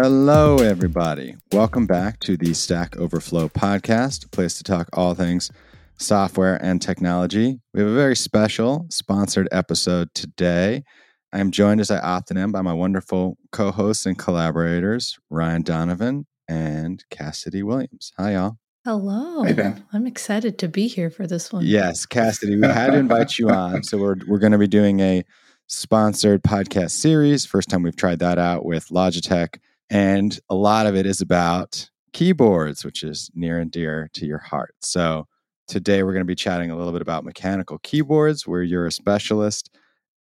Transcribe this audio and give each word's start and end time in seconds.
Hello, 0.00 0.58
everybody. 0.58 1.34
Welcome 1.50 1.88
back 1.88 2.20
to 2.20 2.36
the 2.36 2.54
Stack 2.54 2.96
Overflow 2.96 3.48
podcast, 3.48 4.26
a 4.26 4.28
place 4.28 4.56
to 4.58 4.62
talk 4.62 4.88
all 4.92 5.12
things 5.16 5.50
software 5.96 6.54
and 6.62 6.80
technology. 6.80 7.58
We 7.74 7.80
have 7.80 7.90
a 7.90 7.94
very 7.96 8.14
special 8.14 8.86
sponsored 8.90 9.48
episode 9.50 10.14
today. 10.14 10.84
I'm 11.32 11.50
joined, 11.50 11.80
as 11.80 11.90
I 11.90 11.98
often 11.98 12.38
am, 12.38 12.52
by 12.52 12.62
my 12.62 12.72
wonderful 12.72 13.38
co 13.50 13.72
hosts 13.72 14.06
and 14.06 14.16
collaborators, 14.16 15.18
Ryan 15.30 15.62
Donovan 15.62 16.28
and 16.46 17.04
Cassidy 17.10 17.64
Williams. 17.64 18.12
Hi, 18.18 18.34
y'all. 18.34 18.58
Hello. 18.84 19.42
Hey, 19.42 19.52
Ben. 19.52 19.84
I'm 19.92 20.06
excited 20.06 20.58
to 20.58 20.68
be 20.68 20.86
here 20.86 21.10
for 21.10 21.26
this 21.26 21.52
one. 21.52 21.66
Yes, 21.66 22.06
Cassidy, 22.06 22.54
we 22.54 22.68
had 22.68 22.92
to 22.92 22.98
invite 22.98 23.36
you 23.36 23.50
on. 23.50 23.82
So 23.82 23.98
we're, 23.98 24.14
we're 24.28 24.38
going 24.38 24.52
to 24.52 24.58
be 24.58 24.68
doing 24.68 25.00
a 25.00 25.24
sponsored 25.66 26.44
podcast 26.44 26.92
series. 26.92 27.44
First 27.44 27.68
time 27.68 27.82
we've 27.82 27.96
tried 27.96 28.20
that 28.20 28.38
out 28.38 28.64
with 28.64 28.90
Logitech. 28.90 29.56
And 29.90 30.38
a 30.50 30.54
lot 30.54 30.86
of 30.86 30.94
it 30.94 31.06
is 31.06 31.20
about 31.20 31.88
keyboards, 32.12 32.84
which 32.84 33.02
is 33.02 33.30
near 33.34 33.58
and 33.58 33.70
dear 33.70 34.10
to 34.14 34.26
your 34.26 34.38
heart. 34.38 34.74
So 34.80 35.26
today 35.66 36.02
we're 36.02 36.12
going 36.12 36.24
to 36.24 36.26
be 36.26 36.34
chatting 36.34 36.70
a 36.70 36.76
little 36.76 36.92
bit 36.92 37.02
about 37.02 37.24
mechanical 37.24 37.78
keyboards, 37.78 38.46
where 38.46 38.62
you're 38.62 38.86
a 38.86 38.92
specialist, 38.92 39.70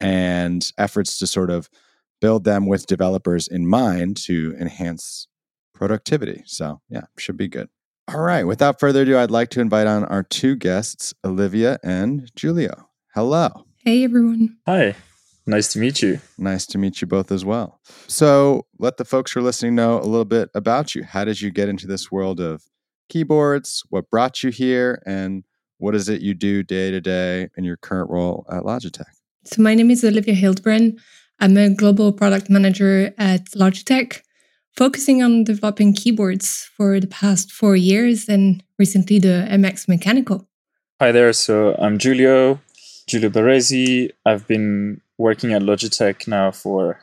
and 0.00 0.70
efforts 0.78 1.18
to 1.18 1.26
sort 1.26 1.50
of 1.50 1.68
build 2.20 2.44
them 2.44 2.66
with 2.66 2.86
developers 2.86 3.48
in 3.48 3.66
mind 3.66 4.16
to 4.16 4.54
enhance 4.60 5.28
productivity. 5.74 6.42
So, 6.46 6.80
yeah, 6.88 7.04
should 7.18 7.36
be 7.36 7.48
good. 7.48 7.68
All 8.08 8.20
right. 8.20 8.44
Without 8.44 8.78
further 8.78 9.02
ado, 9.02 9.18
I'd 9.18 9.30
like 9.30 9.50
to 9.50 9.60
invite 9.60 9.86
on 9.86 10.04
our 10.04 10.22
two 10.22 10.54
guests, 10.54 11.12
Olivia 11.24 11.78
and 11.82 12.30
Giulio. 12.36 12.88
Hello. 13.14 13.66
Hey, 13.78 14.04
everyone. 14.04 14.56
Hi, 14.66 14.94
nice 15.46 15.72
to 15.72 15.78
meet 15.78 16.02
you. 16.02 16.20
Nice 16.38 16.66
to 16.66 16.78
meet 16.78 17.00
you 17.00 17.06
both 17.06 17.30
as 17.32 17.44
well. 17.44 17.80
So, 18.06 18.66
let 18.78 18.96
the 18.96 19.04
folks 19.04 19.32
who 19.32 19.40
are 19.40 19.42
listening 19.42 19.74
know 19.74 19.98
a 19.98 20.02
little 20.02 20.24
bit 20.24 20.50
about 20.54 20.94
you. 20.94 21.04
How 21.04 21.24
did 21.24 21.40
you 21.40 21.50
get 21.50 21.68
into 21.68 21.86
this 21.86 22.10
world 22.10 22.40
of 22.40 22.64
keyboards? 23.08 23.82
What 23.90 24.10
brought 24.10 24.42
you 24.42 24.50
here? 24.50 25.02
And 25.06 25.44
what 25.78 25.94
is 25.94 26.08
it 26.08 26.20
you 26.20 26.34
do 26.34 26.62
day 26.62 26.90
to 26.90 27.00
day 27.00 27.48
in 27.56 27.64
your 27.64 27.76
current 27.76 28.10
role 28.10 28.46
at 28.50 28.62
Logitech? 28.62 29.04
So, 29.44 29.62
my 29.62 29.74
name 29.74 29.90
is 29.90 30.04
Olivia 30.04 30.34
Hildebrand. 30.34 30.98
I'm 31.38 31.56
a 31.56 31.68
global 31.70 32.12
product 32.12 32.48
manager 32.48 33.12
at 33.18 33.44
Logitech, 33.50 34.22
focusing 34.76 35.22
on 35.22 35.44
developing 35.44 35.92
keyboards 35.92 36.68
for 36.76 36.98
the 36.98 37.06
past 37.06 37.52
four 37.52 37.76
years 37.76 38.28
and 38.28 38.62
recently 38.78 39.18
the 39.18 39.46
MX 39.50 39.88
Mechanical. 39.88 40.48
Hi 40.98 41.12
there. 41.12 41.34
So 41.34 41.74
I'm 41.78 41.98
Giulio, 41.98 42.58
Giulio 43.06 43.28
Baresi. 43.28 44.10
I've 44.24 44.46
been 44.46 45.02
working 45.18 45.52
at 45.52 45.62
Logitech 45.62 46.28
now 46.28 46.50
for 46.50 47.00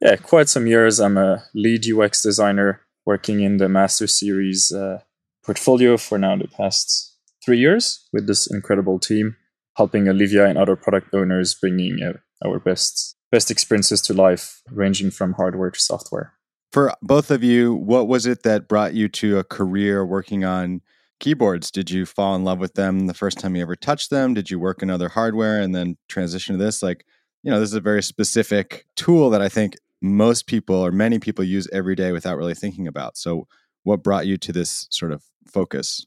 yeah 0.00 0.16
quite 0.16 0.48
some 0.48 0.66
years. 0.66 1.00
I'm 1.00 1.16
a 1.16 1.44
lead 1.54 1.86
UX 1.86 2.22
designer 2.22 2.80
working 3.04 3.40
in 3.40 3.56
the 3.56 3.68
Master 3.68 4.06
Series 4.06 4.72
uh, 4.72 5.00
portfolio 5.44 5.96
for 5.96 6.18
now 6.18 6.36
the 6.36 6.48
past 6.48 7.16
three 7.44 7.58
years 7.58 8.08
with 8.12 8.26
this 8.26 8.46
incredible 8.50 8.98
team, 8.98 9.36
helping 9.76 10.08
Olivia 10.08 10.46
and 10.46 10.56
other 10.56 10.76
product 10.76 11.12
owners 11.14 11.54
bringing 11.54 12.02
uh, 12.02 12.12
our 12.46 12.58
best 12.58 13.16
best 13.30 13.50
experiences 13.50 14.02
to 14.02 14.14
life, 14.14 14.62
ranging 14.70 15.10
from 15.10 15.32
hardware 15.32 15.70
to 15.70 15.80
software. 15.80 16.34
For 16.70 16.94
both 17.02 17.30
of 17.30 17.42
you, 17.42 17.74
what 17.74 18.08
was 18.08 18.26
it 18.26 18.42
that 18.44 18.68
brought 18.68 18.94
you 18.94 19.08
to 19.08 19.38
a 19.38 19.44
career 19.44 20.06
working 20.06 20.44
on 20.44 20.80
keyboards? 21.20 21.70
Did 21.70 21.90
you 21.90 22.06
fall 22.06 22.34
in 22.34 22.44
love 22.44 22.58
with 22.58 22.74
them 22.74 23.06
the 23.06 23.14
first 23.14 23.38
time 23.38 23.56
you 23.56 23.62
ever 23.62 23.76
touched 23.76 24.10
them? 24.10 24.34
Did 24.34 24.50
you 24.50 24.58
work 24.58 24.82
in 24.82 24.90
other 24.90 25.08
hardware 25.08 25.60
and 25.60 25.74
then 25.74 25.96
transition 26.08 26.56
to 26.56 26.62
this? 26.62 26.82
Like, 26.82 27.04
you 27.42 27.50
know, 27.50 27.58
this 27.58 27.70
is 27.70 27.74
a 27.74 27.80
very 27.80 28.02
specific 28.02 28.86
tool 28.96 29.30
that 29.30 29.42
I 29.42 29.48
think 29.48 29.76
most 30.00 30.46
people 30.46 30.76
or 30.76 30.92
many 30.92 31.18
people 31.18 31.44
use 31.44 31.68
every 31.72 31.94
day 31.94 32.12
without 32.12 32.36
really 32.36 32.54
thinking 32.54 32.86
about. 32.86 33.16
So, 33.16 33.46
what 33.84 34.02
brought 34.02 34.26
you 34.26 34.36
to 34.38 34.52
this 34.52 34.86
sort 34.90 35.12
of 35.12 35.24
focus? 35.46 36.06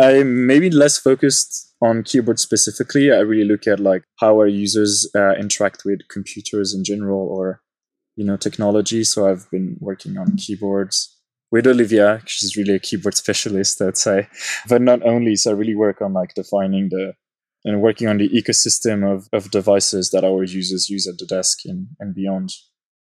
I'm 0.00 0.46
maybe 0.46 0.70
less 0.70 0.98
focused 0.98 1.74
on 1.82 2.02
keyboard 2.02 2.38
specifically. 2.38 3.12
I 3.12 3.18
really 3.18 3.44
look 3.44 3.66
at 3.66 3.80
like 3.80 4.04
how 4.20 4.36
our 4.36 4.46
users 4.46 5.08
uh, 5.14 5.34
interact 5.34 5.82
with 5.84 6.08
computers 6.08 6.74
in 6.74 6.84
general 6.84 7.20
or 7.28 7.60
you 8.16 8.24
know 8.24 8.36
technology. 8.36 9.04
So 9.04 9.28
I've 9.28 9.50
been 9.50 9.76
working 9.80 10.16
on 10.16 10.36
keyboards 10.36 11.16
with 11.50 11.66
Olivia. 11.66 12.22
She's 12.26 12.56
really 12.56 12.74
a 12.74 12.80
keyboard 12.80 13.14
specialist, 13.14 13.80
I'd 13.82 13.96
say. 13.96 14.28
But 14.68 14.82
not 14.82 15.02
only, 15.02 15.36
so 15.36 15.50
I 15.50 15.54
really 15.54 15.74
work 15.74 16.00
on 16.00 16.12
like 16.12 16.34
defining 16.34 16.88
the 16.88 17.14
and 17.64 17.80
working 17.80 18.08
on 18.08 18.18
the 18.18 18.28
ecosystem 18.28 19.08
of, 19.10 19.28
of 19.32 19.50
devices 19.50 20.10
that 20.10 20.24
our 20.24 20.42
users 20.42 20.88
use 20.88 21.06
at 21.06 21.18
the 21.18 21.26
desk 21.26 21.60
and, 21.64 21.88
and 22.00 22.14
beyond. 22.14 22.50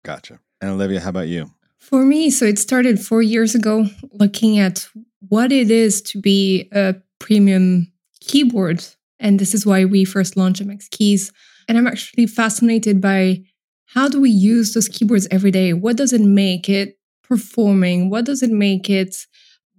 Gotcha. 0.05 0.41
And 0.61 0.71
Olivia, 0.71 1.01
how 1.01 1.11
about 1.11 1.29
you? 1.29 1.51
For 1.79 2.05
me, 2.05 2.31
so 2.31 2.45
it 2.47 2.59
started 2.59 3.01
four 3.01 3.23
years 3.23 3.55
ago, 3.55 3.87
looking 4.13 4.59
at 4.59 4.89
what 5.29 5.53
it 5.53 5.71
is 5.71 6.01
to 6.03 6.21
be 6.21 6.69
a 6.73 6.97
premium 7.19 7.93
keyboard. 8.21 8.85
And 9.19 9.39
this 9.39 9.55
is 9.55 9.67
why 9.67 9.85
we 9.85 10.05
first 10.05 10.37
launched 10.37 10.63
MX 10.63 10.91
Keys. 10.91 11.33
And 11.69 11.77
I'm 11.77 11.87
actually 11.87 12.27
fascinated 12.27 13.01
by 13.01 13.43
how 13.87 14.09
do 14.09 14.21
we 14.21 14.31
use 14.31 14.75
those 14.75 14.89
keyboards 14.89 15.29
every 15.31 15.51
day? 15.51 15.73
What 15.73 15.97
does 15.97 16.13
it 16.13 16.21
make 16.21 16.69
it 16.69 16.99
performing? 17.23 18.11
What 18.11 18.25
does 18.25 18.43
it 18.43 18.51
make 18.51 18.91
it 18.91 19.17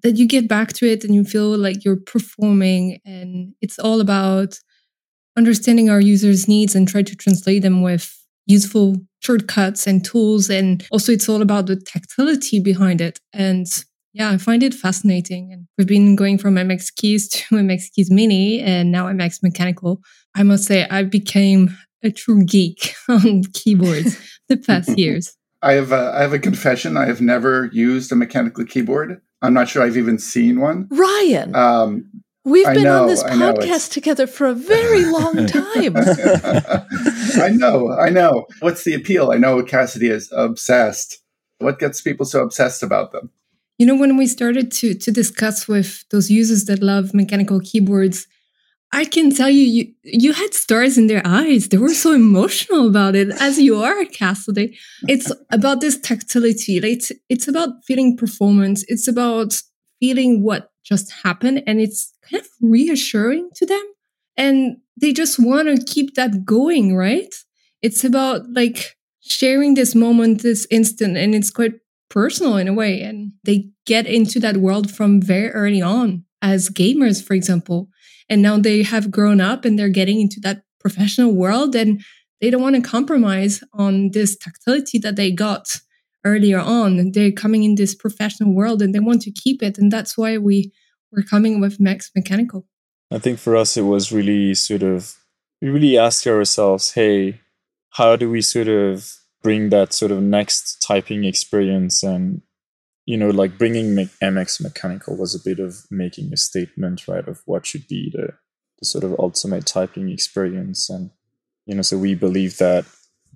that 0.04 0.18
you 0.18 0.28
get 0.28 0.48
back 0.48 0.74
to 0.74 0.88
it 0.88 1.04
and 1.04 1.14
you 1.14 1.24
feel 1.24 1.58
like 1.58 1.84
you're 1.84 2.00
performing? 2.00 3.00
And 3.06 3.54
it's 3.62 3.80
all 3.80 4.02
about 4.02 4.60
understanding 5.38 5.90
our 5.90 6.02
users' 6.02 6.48
needs 6.48 6.76
and 6.76 6.88
try 6.88 7.04
to 7.04 7.16
translate 7.16 7.62
them 7.62 7.82
with 7.82 8.14
useful 8.48 8.98
shortcuts 9.22 9.86
and 9.88 10.04
tools. 10.04 10.50
And 10.50 10.86
also, 10.92 11.12
it's 11.12 11.30
all 11.30 11.42
about 11.42 11.68
the 11.68 11.76
tactility 11.76 12.60
behind 12.60 13.02
it. 13.02 13.20
And 13.34 13.68
yeah, 14.14 14.32
I 14.32 14.38
find 14.38 14.64
it 14.64 14.74
fascinating. 14.74 15.54
And 15.54 15.68
we've 15.78 15.88
been 15.88 16.16
going 16.16 16.40
from 16.40 16.56
MX 16.56 16.96
Keys 16.96 17.28
to 17.30 17.38
MX 17.56 17.92
Keys 17.94 18.10
Mini 18.10 18.60
and 18.62 18.92
now 18.92 19.06
MX 19.06 19.44
Mechanical. 19.44 20.02
I 20.36 20.44
must 20.44 20.66
say, 20.66 20.88
I 20.90 21.04
became 21.04 21.78
a 22.04 22.12
true 22.12 22.44
geek 22.44 22.96
on 23.10 23.44
keyboards 23.54 24.18
the 24.50 24.58
past 24.58 24.90
years. 24.98 25.36
I 25.62 25.74
have 25.74 25.92
a, 25.92 26.14
I 26.16 26.22
have 26.22 26.34
a 26.34 26.40
confession. 26.40 26.98
I 26.98 27.06
have 27.06 27.22
never 27.22 27.70
used 27.74 28.12
a 28.12 28.16
mechanical 28.16 28.66
keyboard. 28.66 29.22
I'm 29.42 29.54
not 29.54 29.70
sure 29.70 29.84
I've 29.84 29.98
even 29.98 30.20
seen 30.20 30.60
one. 30.60 30.88
Ryan, 30.90 31.56
Um, 31.56 32.10
we've 32.44 32.66
been 32.66 32.84
know, 32.84 33.04
on 33.04 33.08
this 33.08 33.24
podcast 33.24 33.92
together 33.92 34.26
for 34.28 34.48
a 34.48 34.54
very 34.54 35.06
long 35.06 35.46
time. 35.48 35.96
I 35.98 37.50
know, 37.52 37.92
I 37.92 38.10
know. 38.10 38.48
What's 38.60 38.84
the 38.84 38.94
appeal? 38.96 39.32
I 39.32 39.38
know 39.38 39.62
Cassidy 39.64 40.10
is 40.10 40.32
obsessed. 40.36 41.20
What 41.60 41.80
gets 41.80 42.02
people 42.02 42.26
so 42.26 42.42
obsessed 42.44 42.84
about 42.84 43.12
them? 43.12 43.32
You 43.78 43.86
know, 43.86 43.96
when 43.96 44.18
we 44.18 44.26
started 44.26 44.72
to 44.74 44.96
to 44.96 45.12
discuss 45.12 45.68
with 45.68 46.04
those 46.10 46.32
users 46.32 46.66
that 46.66 46.82
love 46.82 47.14
mechanical 47.14 47.60
keyboards, 47.60 48.28
I 48.94 49.04
can 49.06 49.32
tell 49.36 49.50
you, 49.50 49.64
you 49.64 49.94
you 50.04 50.34
had 50.34 50.54
stars 50.54 50.98
in 50.98 51.08
their 51.08 51.22
eyes. 51.26 51.68
They 51.68 51.78
were 51.78 51.94
so 51.94 52.14
emotional 52.14 52.88
about 52.88 53.16
it, 53.16 53.30
as 53.40 53.60
you 53.60 53.78
are, 53.82 54.06
Cassidy. 54.06 54.78
It's 55.08 55.32
about 55.52 55.82
this 55.82 56.00
tactility. 56.00 56.78
It's 56.78 57.12
it's 57.30 57.48
about 57.48 57.84
feeling 57.86 58.16
performance. 58.16 58.86
It's 58.88 59.08
about 59.08 59.62
feeling 60.00 60.42
what 60.42 60.72
just 60.86 61.12
happened, 61.24 61.64
and 61.68 61.82
it's 61.82 62.14
kind 62.30 62.42
of 62.42 62.50
reassuring 62.62 63.50
to 63.56 63.66
them. 63.66 63.84
And 64.38 64.78
they 65.00 65.12
just 65.14 65.38
want 65.38 65.68
to 65.68 65.94
keep 65.94 66.16
that 66.16 66.46
going, 66.46 66.96
right? 66.96 67.34
It's 67.82 68.04
about 68.04 68.50
like 68.54 68.96
sharing 69.22 69.74
this 69.74 69.96
moment, 69.96 70.44
this 70.44 70.66
instant, 70.72 71.18
and 71.18 71.36
it's 71.36 71.50
quite 71.52 71.74
personal 72.10 72.56
in 72.56 72.68
a 72.70 72.74
way. 72.74 73.02
And 73.02 73.34
they 73.44 73.70
get 73.86 74.08
into 74.08 74.40
that 74.40 74.58
world 74.58 74.90
from 74.90 75.22
very 75.22 75.50
early 75.50 75.82
on 75.82 76.24
as 76.42 76.70
gamers, 76.70 77.24
for 77.24 77.34
example. 77.34 77.90
And 78.30 78.42
now 78.42 78.58
they 78.58 78.84
have 78.84 79.12
grown 79.12 79.40
up 79.40 79.66
and 79.66 79.78
they're 79.78 79.90
getting 79.90 80.20
into 80.20 80.40
that 80.42 80.64
professional 80.80 81.34
world 81.34 81.76
and 81.76 82.02
they 82.42 82.50
don't 82.50 82.62
want 82.62 82.76
to 82.76 82.82
compromise 82.82 83.64
on 83.74 84.12
this 84.12 84.38
tactility 84.38 85.00
that 85.00 85.16
they 85.16 85.32
got 85.32 85.80
earlier 86.24 86.60
on. 86.60 87.12
They're 87.12 87.32
coming 87.32 87.64
in 87.64 87.76
this 87.76 87.96
professional 87.96 88.54
world 88.54 88.82
and 88.82 88.94
they 88.94 89.00
want 89.00 89.22
to 89.24 89.32
keep 89.32 89.64
it. 89.64 89.78
And 89.78 89.92
that's 89.92 90.18
why 90.18 90.38
we 90.38 90.72
were 91.12 91.24
coming 91.24 91.60
with 91.60 91.80
MX 91.80 92.10
Mechanical. 92.16 92.66
I 93.12 93.20
think 93.20 93.40
for 93.40 93.56
us, 93.56 93.78
it 93.78 93.84
was 93.84 94.12
really 94.12 94.54
sort 94.54 94.84
of, 94.84 95.16
we 95.62 95.70
really 95.70 95.98
asked 95.98 96.28
ourselves, 96.28 96.92
hey, 96.92 97.40
how 97.92 98.16
do 98.18 98.30
we 98.30 98.42
sort 98.42 98.68
of 98.68 99.14
bring 99.42 99.70
that 99.70 99.94
sort 99.94 100.12
of 100.12 100.22
next 100.22 100.82
typing 100.82 101.24
experience? 101.24 102.04
And, 102.04 102.42
you 103.08 103.16
know, 103.16 103.30
like 103.30 103.58
bringing 103.58 103.96
Me- 103.96 104.10
MX 104.22 104.62
Mechanical 104.62 105.16
was 105.16 105.34
a 105.34 105.40
bit 105.40 105.60
of 105.60 105.86
making 105.90 106.32
a 106.34 106.38
statement, 106.38 107.08
right, 107.08 107.26
of 107.26 107.42
what 107.46 107.66
should 107.66 107.88
be 107.88 108.12
the, 108.14 108.34
the 108.80 108.86
sort 108.86 109.06
of 109.06 109.16
ultimate 109.18 109.66
typing 109.66 110.10
experience. 110.10 110.90
And, 110.90 111.12
you 111.66 111.74
know, 111.74 111.82
so 111.82 111.98
we 111.98 112.16
believe 112.16 112.58
that 112.58 112.86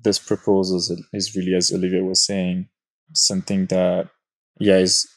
this 0.04 0.20
proposal 0.20 0.78
is, 1.14 1.36
really, 1.38 1.56
as 1.56 1.72
Olivia 1.72 2.04
was 2.04 2.24
saying, 2.26 2.68
something 3.14 3.68
that, 3.68 4.10
yeah, 4.60 4.78
is 4.78 5.08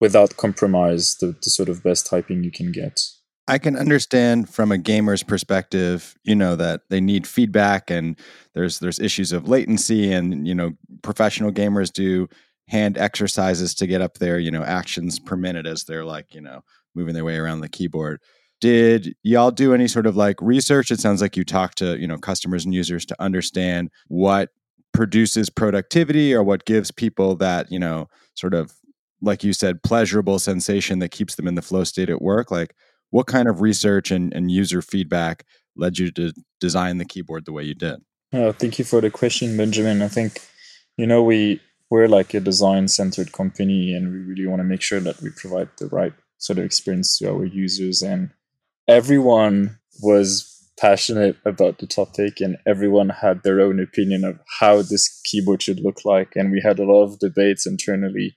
without 0.00 0.38
compromise 0.38 1.16
the, 1.20 1.36
the 1.42 1.50
sort 1.50 1.68
of 1.68 1.82
best 1.82 2.06
typing 2.06 2.42
you 2.42 2.50
can 2.50 2.72
get. 2.72 3.02
I 3.48 3.58
can 3.58 3.76
understand 3.76 4.48
from 4.48 4.72
a 4.72 4.78
gamer's 4.78 5.22
perspective, 5.22 6.14
you 6.22 6.36
know, 6.36 6.56
that 6.56 6.82
they 6.88 7.00
need 7.00 7.26
feedback 7.26 7.90
and 7.90 8.16
there's 8.54 8.78
there's 8.78 9.00
issues 9.00 9.32
of 9.32 9.48
latency 9.48 10.12
and 10.12 10.46
you 10.46 10.54
know, 10.54 10.74
professional 11.02 11.50
gamers 11.50 11.92
do 11.92 12.28
hand 12.70 12.96
exercises 12.96 13.74
to 13.74 13.86
get 13.86 14.00
up 14.00 14.18
there, 14.18 14.38
you 14.38 14.50
know, 14.50 14.62
actions 14.62 15.18
per 15.18 15.36
minute 15.36 15.66
as 15.66 15.84
they're 15.84 16.04
like, 16.04 16.34
you 16.34 16.40
know, 16.40 16.62
moving 16.94 17.14
their 17.14 17.24
way 17.24 17.36
around 17.36 17.60
the 17.60 17.68
keyboard. 17.68 18.20
Did 18.60 19.14
y'all 19.22 19.50
do 19.50 19.74
any 19.74 19.88
sort 19.88 20.06
of 20.06 20.16
like 20.16 20.40
research? 20.40 20.90
It 20.90 21.00
sounds 21.00 21.20
like 21.20 21.36
you 21.36 21.44
talked 21.44 21.78
to, 21.78 21.98
you 21.98 22.06
know, 22.06 22.16
customers 22.16 22.64
and 22.64 22.72
users 22.72 23.04
to 23.06 23.16
understand 23.20 23.90
what 24.08 24.50
produces 24.92 25.50
productivity 25.50 26.32
or 26.32 26.42
what 26.44 26.64
gives 26.64 26.90
people 26.90 27.34
that, 27.36 27.70
you 27.72 27.78
know, 27.78 28.08
sort 28.34 28.54
of 28.54 28.72
like 29.20 29.42
you 29.42 29.52
said, 29.52 29.82
pleasurable 29.82 30.38
sensation 30.38 31.00
that 31.00 31.10
keeps 31.10 31.34
them 31.34 31.48
in 31.48 31.54
the 31.54 31.62
flow 31.62 31.84
state 31.84 32.08
at 32.08 32.22
work. 32.22 32.50
Like 32.50 32.74
what 33.10 33.26
kind 33.26 33.48
of 33.48 33.60
research 33.60 34.10
and, 34.10 34.32
and 34.32 34.50
user 34.50 34.80
feedback 34.80 35.44
led 35.76 35.98
you 35.98 36.10
to 36.12 36.32
design 36.60 36.98
the 36.98 37.04
keyboard 37.04 37.46
the 37.46 37.52
way 37.52 37.64
you 37.64 37.74
did? 37.74 38.00
Oh, 38.32 38.52
thank 38.52 38.78
you 38.78 38.84
for 38.84 39.00
the 39.00 39.10
question, 39.10 39.56
Benjamin. 39.56 40.02
I 40.02 40.08
think, 40.08 40.40
you 40.96 41.06
know, 41.06 41.22
we 41.22 41.60
we're 41.90 42.06
like 42.06 42.34
a 42.34 42.40
design 42.40 42.88
centered 42.88 43.32
company 43.32 43.92
and 43.92 44.12
we 44.12 44.18
really 44.18 44.46
want 44.46 44.60
to 44.60 44.64
make 44.64 44.82
sure 44.82 45.00
that 45.00 45.20
we 45.20 45.30
provide 45.30 45.68
the 45.78 45.88
right 45.88 46.12
sort 46.38 46.58
of 46.58 46.64
experience 46.64 47.18
to 47.18 47.30
our 47.30 47.44
users. 47.44 48.00
And 48.00 48.30
everyone 48.88 49.78
was 50.00 50.46
passionate 50.78 51.36
about 51.44 51.78
the 51.78 51.86
topic 51.86 52.40
and 52.40 52.56
everyone 52.66 53.10
had 53.10 53.42
their 53.42 53.60
own 53.60 53.80
opinion 53.80 54.24
of 54.24 54.38
how 54.60 54.82
this 54.82 55.20
keyboard 55.24 55.62
should 55.62 55.80
look 55.80 56.04
like. 56.04 56.32
And 56.36 56.50
we 56.50 56.62
had 56.64 56.78
a 56.78 56.84
lot 56.84 57.04
of 57.04 57.18
debates 57.18 57.66
internally 57.66 58.36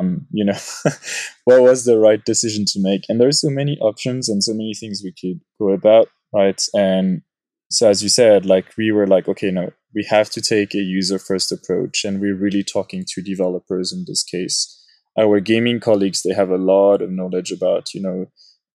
on 0.00 0.26
you 0.30 0.44
know 0.44 0.58
what 1.44 1.60
was 1.60 1.84
the 1.84 1.98
right 1.98 2.24
decision 2.24 2.64
to 2.66 2.80
make? 2.80 3.02
And 3.08 3.20
there's 3.20 3.40
so 3.40 3.50
many 3.50 3.76
options 3.78 4.28
and 4.28 4.42
so 4.42 4.52
many 4.52 4.74
things 4.74 5.02
we 5.04 5.12
could 5.12 5.40
go 5.58 5.70
about 5.70 6.08
right? 6.32 6.62
And 6.74 7.22
so 7.70 7.88
as 7.88 8.02
you 8.02 8.08
said 8.08 8.46
like 8.46 8.76
we 8.76 8.92
were 8.92 9.06
like 9.06 9.28
okay 9.28 9.50
no 9.50 9.70
we 9.94 10.04
have 10.08 10.30
to 10.30 10.40
take 10.40 10.74
a 10.74 10.78
user 10.78 11.18
first 11.18 11.52
approach 11.52 12.04
and 12.04 12.20
we're 12.20 12.36
really 12.36 12.64
talking 12.64 13.04
to 13.08 13.22
developers 13.22 13.92
in 13.92 14.04
this 14.06 14.22
case. 14.22 14.78
Our 15.18 15.40
gaming 15.40 15.80
colleagues 15.80 16.22
they 16.22 16.34
have 16.34 16.50
a 16.50 16.56
lot 16.56 17.02
of 17.02 17.10
knowledge 17.10 17.52
about 17.52 17.92
you 17.94 18.02
know 18.02 18.26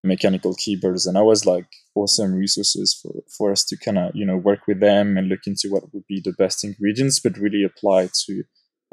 mechanical 0.04 0.54
keyboards 0.54 1.08
and 1.08 1.18
i 1.18 1.22
was 1.22 1.46
like 1.46 1.66
awesome 1.98 2.34
resources 2.34 2.98
for, 3.02 3.24
for 3.36 3.52
us 3.52 3.66
to 3.66 3.76
kind 3.76 3.98
of 3.98 4.12
you 4.14 4.26
know 4.26 4.38
work 4.38 4.68
with 4.68 4.80
them 4.80 5.18
and 5.18 5.28
look 5.28 5.48
into 5.48 5.70
what 5.70 5.92
would 5.94 6.06
be 6.08 6.22
the 6.24 6.34
best 6.34 6.64
ingredients 6.64 7.20
but 7.20 7.38
really 7.38 7.64
apply 7.64 8.08
to 8.26 8.44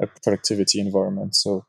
a 0.01 0.07
productivity 0.23 0.79
environment. 0.79 1.35
So 1.35 1.65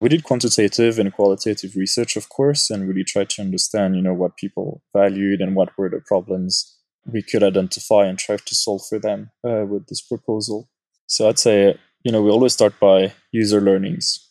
we 0.00 0.08
did 0.08 0.24
quantitative 0.24 0.98
and 0.98 1.12
qualitative 1.12 1.76
research 1.76 2.16
of 2.16 2.28
course 2.28 2.70
and 2.70 2.88
really 2.88 3.04
tried 3.04 3.30
to 3.30 3.42
understand 3.42 3.96
you 3.96 4.02
know 4.02 4.14
what 4.14 4.36
people 4.36 4.82
valued 4.96 5.40
and 5.40 5.54
what 5.54 5.70
were 5.78 5.90
the 5.90 6.00
problems 6.06 6.76
we 7.06 7.22
could 7.22 7.42
identify 7.42 8.06
and 8.06 8.18
try 8.18 8.36
to 8.36 8.54
solve 8.54 8.82
for 8.88 8.98
them 8.98 9.30
uh, 9.44 9.64
with 9.66 9.86
this 9.86 10.00
proposal 10.00 10.68
so 11.06 11.28
i'd 11.28 11.38
say 11.38 11.78
you 12.04 12.12
know 12.12 12.22
we 12.22 12.30
always 12.30 12.52
start 12.52 12.78
by 12.80 13.12
user 13.32 13.60
learnings 13.60 14.28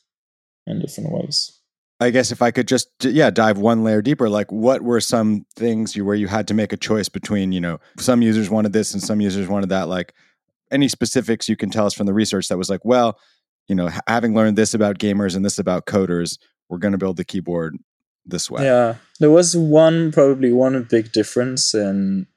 in 0.68 0.80
different 0.80 1.12
ways 1.12 1.60
I 2.02 2.12
guess 2.12 2.32
if 2.32 2.42
I 2.42 2.52
could 2.52 2.68
just 2.68 2.88
yeah 3.02 3.30
dive 3.30 3.58
one 3.58 3.84
layer 3.84 4.02
deeper, 4.02 4.30
like 4.30 4.50
what 4.52 4.82
were 4.82 5.02
some 5.02 5.46
things 5.56 5.98
you 5.98 6.06
where 6.06 6.16
you 6.16 6.28
had 6.28 6.48
to 6.48 6.54
make 6.54 6.72
a 6.72 6.78
choice 6.78 7.10
between 7.10 7.52
you 7.52 7.60
know 7.60 7.80
some 7.98 8.22
users 8.22 8.50
wanted 8.50 8.72
this 8.72 8.94
and 8.94 9.04
some 9.04 9.20
users 9.20 9.50
wanted 9.50 9.68
that, 9.70 9.90
like 9.90 10.14
any 10.72 10.88
specifics 10.88 11.50
you 11.50 11.58
can 11.58 11.70
tell 11.70 11.86
us 11.86 11.94
from 11.94 12.06
the 12.06 12.14
research 12.14 12.48
that 12.48 12.58
was 12.58 12.70
like, 12.70 12.86
well, 12.86 13.20
you 13.68 13.76
know, 13.76 13.90
having 14.08 14.34
learned 14.34 14.58
this 14.58 14.74
about 14.74 14.98
gamers 14.98 15.36
and 15.36 15.44
this 15.44 15.60
about 15.60 15.86
coders, 15.86 16.38
we're 16.70 16.78
going 16.78 16.92
to 16.92 16.98
build 16.98 17.18
the 17.18 17.26
keyboard 17.26 17.78
this 18.26 18.50
way. 18.50 18.64
Yeah, 18.64 18.96
there 19.20 19.32
was 19.32 19.56
one 19.56 20.12
probably 20.12 20.54
one 20.54 20.82
big 20.84 21.12
difference, 21.12 21.74
and 21.74 22.28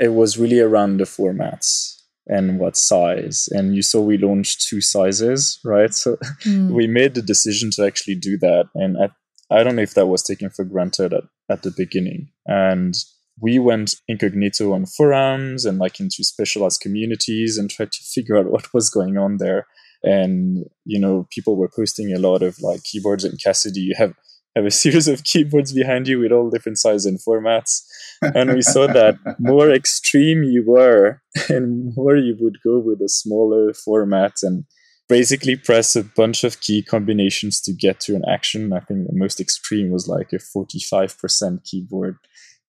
it 0.00 0.14
was 0.14 0.38
really 0.38 0.58
around 0.58 0.96
the 0.96 1.04
formats 1.04 2.00
and 2.26 2.58
what 2.58 2.76
size. 2.76 3.48
And 3.52 3.76
you 3.76 3.82
saw 3.82 4.00
we 4.00 4.16
launched 4.16 4.66
two 4.66 4.80
sizes, 4.80 5.60
right? 5.64 5.92
So 5.92 6.16
mm. 6.44 6.70
we 6.70 6.86
made 6.86 7.14
the 7.14 7.22
decision 7.22 7.70
to 7.72 7.84
actually 7.84 8.14
do 8.14 8.38
that. 8.38 8.64
And 8.74 8.96
I, 8.98 9.10
I 9.54 9.62
don't 9.62 9.76
know 9.76 9.82
if 9.82 9.94
that 9.94 10.06
was 10.06 10.22
taken 10.22 10.48
for 10.48 10.64
granted 10.64 11.12
at, 11.12 11.24
at 11.50 11.62
the 11.62 11.72
beginning. 11.76 12.30
And 12.46 12.94
we 13.40 13.58
went 13.58 13.94
incognito 14.08 14.72
on 14.72 14.86
forums 14.86 15.64
and 15.64 15.78
like 15.78 16.00
into 16.00 16.24
specialized 16.24 16.80
communities 16.80 17.58
and 17.58 17.70
tried 17.70 17.92
to 17.92 18.04
figure 18.04 18.38
out 18.38 18.50
what 18.50 18.72
was 18.72 18.90
going 18.90 19.18
on 19.18 19.36
there. 19.36 19.66
And, 20.02 20.64
you 20.84 20.98
know, 20.98 21.26
people 21.30 21.56
were 21.56 21.70
posting 21.74 22.12
a 22.12 22.18
lot 22.18 22.42
of 22.42 22.60
like 22.60 22.84
keyboards 22.84 23.24
and 23.24 23.42
Cassidy. 23.42 23.80
You 23.80 23.94
have 23.98 24.14
have 24.56 24.64
a 24.64 24.70
series 24.82 25.08
of 25.08 25.24
keyboards 25.24 25.72
behind 25.72 26.08
you 26.08 26.18
with 26.18 26.32
all 26.32 26.50
different 26.50 26.78
sizes 26.78 27.06
and 27.06 27.18
formats. 27.18 27.82
And 28.22 28.52
we 28.54 28.62
saw 28.62 28.86
that 28.86 29.16
more 29.38 29.70
extreme 29.70 30.42
you 30.42 30.64
were, 30.66 31.22
and 31.48 31.94
more 31.96 32.16
you 32.16 32.36
would 32.40 32.58
go 32.64 32.78
with 32.78 33.00
a 33.00 33.08
smaller 33.08 33.72
format 33.72 34.34
and 34.42 34.64
basically 35.08 35.56
press 35.56 35.96
a 35.96 36.04
bunch 36.04 36.44
of 36.44 36.60
key 36.60 36.82
combinations 36.82 37.60
to 37.60 37.72
get 37.72 37.98
to 38.00 38.14
an 38.14 38.22
action. 38.28 38.72
I 38.72 38.80
think 38.80 39.06
the 39.06 39.16
most 39.16 39.40
extreme 39.40 39.90
was 39.90 40.06
like 40.06 40.32
a 40.32 40.36
45% 40.36 41.64
keyboard, 41.64 42.16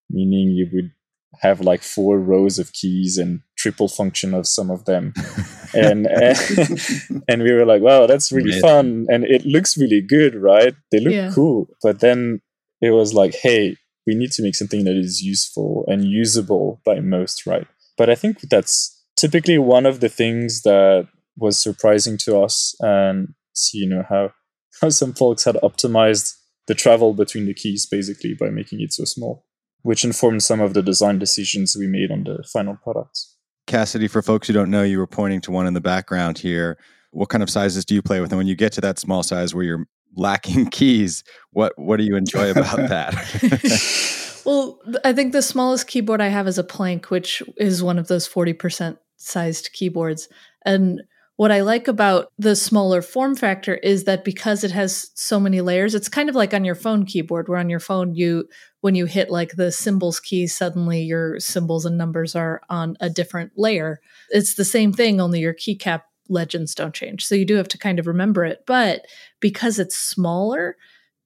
meaning 0.09 0.49
you 0.49 0.67
would 0.73 0.91
have 1.39 1.61
like 1.61 1.81
four 1.81 2.19
rows 2.19 2.59
of 2.59 2.73
keys 2.73 3.17
and 3.17 3.41
triple 3.61 3.87
function 3.87 4.33
of 4.33 4.47
some 4.47 4.71
of 4.71 4.85
them 4.85 5.13
and 5.73 6.07
uh, 6.07 6.35
and, 7.27 7.43
we 7.43 7.53
were 7.53 7.65
like 7.65 7.81
wow 7.81 8.07
that's 8.07 8.31
really 8.31 8.49
Amazing. 8.49 8.61
fun 8.61 9.05
and 9.09 9.23
it 9.25 9.45
looks 9.45 9.77
really 9.77 10.01
good 10.01 10.35
right 10.35 10.73
they 10.91 10.99
look 10.99 11.13
yeah. 11.13 11.31
cool 11.33 11.67
but 11.83 11.99
then 11.99 12.41
it 12.81 12.91
was 12.91 13.13
like 13.13 13.35
hey 13.35 13.77
we 14.07 14.15
need 14.15 14.31
to 14.31 14.41
make 14.41 14.55
something 14.55 14.83
that 14.85 14.95
is 14.95 15.21
useful 15.21 15.85
and 15.87 16.05
usable 16.05 16.81
by 16.83 16.99
most 16.99 17.45
right 17.45 17.67
but 17.97 18.09
i 18.09 18.15
think 18.15 18.41
that's 18.49 18.99
typically 19.15 19.59
one 19.59 19.85
of 19.85 19.99
the 19.99 20.09
things 20.09 20.63
that 20.63 21.07
was 21.37 21.59
surprising 21.59 22.17
to 22.17 22.39
us 22.39 22.75
and 22.79 23.33
see 23.53 23.77
you 23.79 23.87
know 23.87 24.03
how 24.09 24.31
how 24.81 24.89
some 24.89 25.13
folks 25.13 25.43
had 25.43 25.55
optimized 25.57 26.35
the 26.67 26.73
travel 26.73 27.13
between 27.13 27.45
the 27.45 27.53
keys 27.53 27.85
basically 27.85 28.33
by 28.33 28.49
making 28.49 28.81
it 28.81 28.91
so 28.91 29.03
small 29.05 29.45
which 29.83 30.03
informed 30.03 30.43
some 30.43 30.61
of 30.61 30.73
the 30.73 30.81
design 30.81 31.19
decisions 31.19 31.75
we 31.75 31.87
made 31.87 32.11
on 32.11 32.23
the 32.23 32.43
final 32.51 32.77
products. 32.83 33.30
Cassidy, 33.71 34.09
for 34.09 34.21
folks 34.21 34.47
who 34.47 34.53
don't 34.53 34.69
know, 34.69 34.83
you 34.83 34.99
were 34.99 35.07
pointing 35.07 35.39
to 35.41 35.51
one 35.51 35.65
in 35.65 35.73
the 35.73 35.79
background 35.79 36.37
here. 36.37 36.77
What 37.11 37.29
kind 37.29 37.41
of 37.41 37.49
sizes 37.49 37.85
do 37.85 37.95
you 37.95 38.01
play 38.01 38.19
with? 38.19 38.31
And 38.31 38.37
when 38.37 38.45
you 38.45 38.55
get 38.55 38.73
to 38.73 38.81
that 38.81 38.99
small 38.99 39.23
size 39.23 39.55
where 39.55 39.63
you're 39.63 39.87
lacking 40.17 40.65
keys, 40.71 41.23
what 41.51 41.71
what 41.77 41.95
do 41.95 42.03
you 42.03 42.17
enjoy 42.17 42.51
about 42.51 42.75
that? 42.89 44.41
well, 44.45 44.77
I 45.05 45.13
think 45.13 45.31
the 45.31 45.41
smallest 45.41 45.87
keyboard 45.87 46.19
I 46.19 46.27
have 46.27 46.49
is 46.49 46.57
a 46.57 46.65
Planck, 46.65 47.05
which 47.05 47.41
is 47.55 47.81
one 47.81 47.97
of 47.97 48.09
those 48.09 48.27
40% 48.27 48.97
sized 49.15 49.71
keyboards. 49.71 50.27
And 50.65 51.01
what 51.41 51.51
I 51.51 51.61
like 51.61 51.87
about 51.87 52.31
the 52.37 52.55
smaller 52.55 53.01
form 53.01 53.35
factor 53.35 53.73
is 53.73 54.03
that 54.03 54.23
because 54.23 54.63
it 54.63 54.69
has 54.69 55.09
so 55.15 55.39
many 55.39 55.59
layers, 55.59 55.95
it's 55.95 56.07
kind 56.07 56.29
of 56.29 56.35
like 56.35 56.53
on 56.53 56.63
your 56.63 56.75
phone 56.75 57.03
keyboard, 57.03 57.49
where 57.49 57.57
on 57.57 57.67
your 57.67 57.79
phone, 57.79 58.13
you, 58.13 58.47
when 58.81 58.93
you 58.93 59.07
hit 59.07 59.31
like 59.31 59.53
the 59.55 59.71
symbols 59.71 60.19
key, 60.19 60.45
suddenly 60.45 61.01
your 61.01 61.39
symbols 61.39 61.83
and 61.83 61.97
numbers 61.97 62.35
are 62.35 62.61
on 62.69 62.95
a 62.99 63.09
different 63.09 63.53
layer. 63.57 64.01
It's 64.29 64.53
the 64.53 64.63
same 64.63 64.93
thing, 64.93 65.19
only 65.19 65.39
your 65.39 65.55
keycap 65.55 66.03
legends 66.29 66.75
don't 66.75 66.93
change. 66.93 67.25
So 67.25 67.33
you 67.33 67.47
do 67.47 67.55
have 67.55 67.69
to 67.69 67.77
kind 67.79 67.97
of 67.97 68.05
remember 68.05 68.45
it. 68.45 68.59
But 68.67 69.07
because 69.39 69.79
it's 69.79 69.97
smaller, 69.97 70.77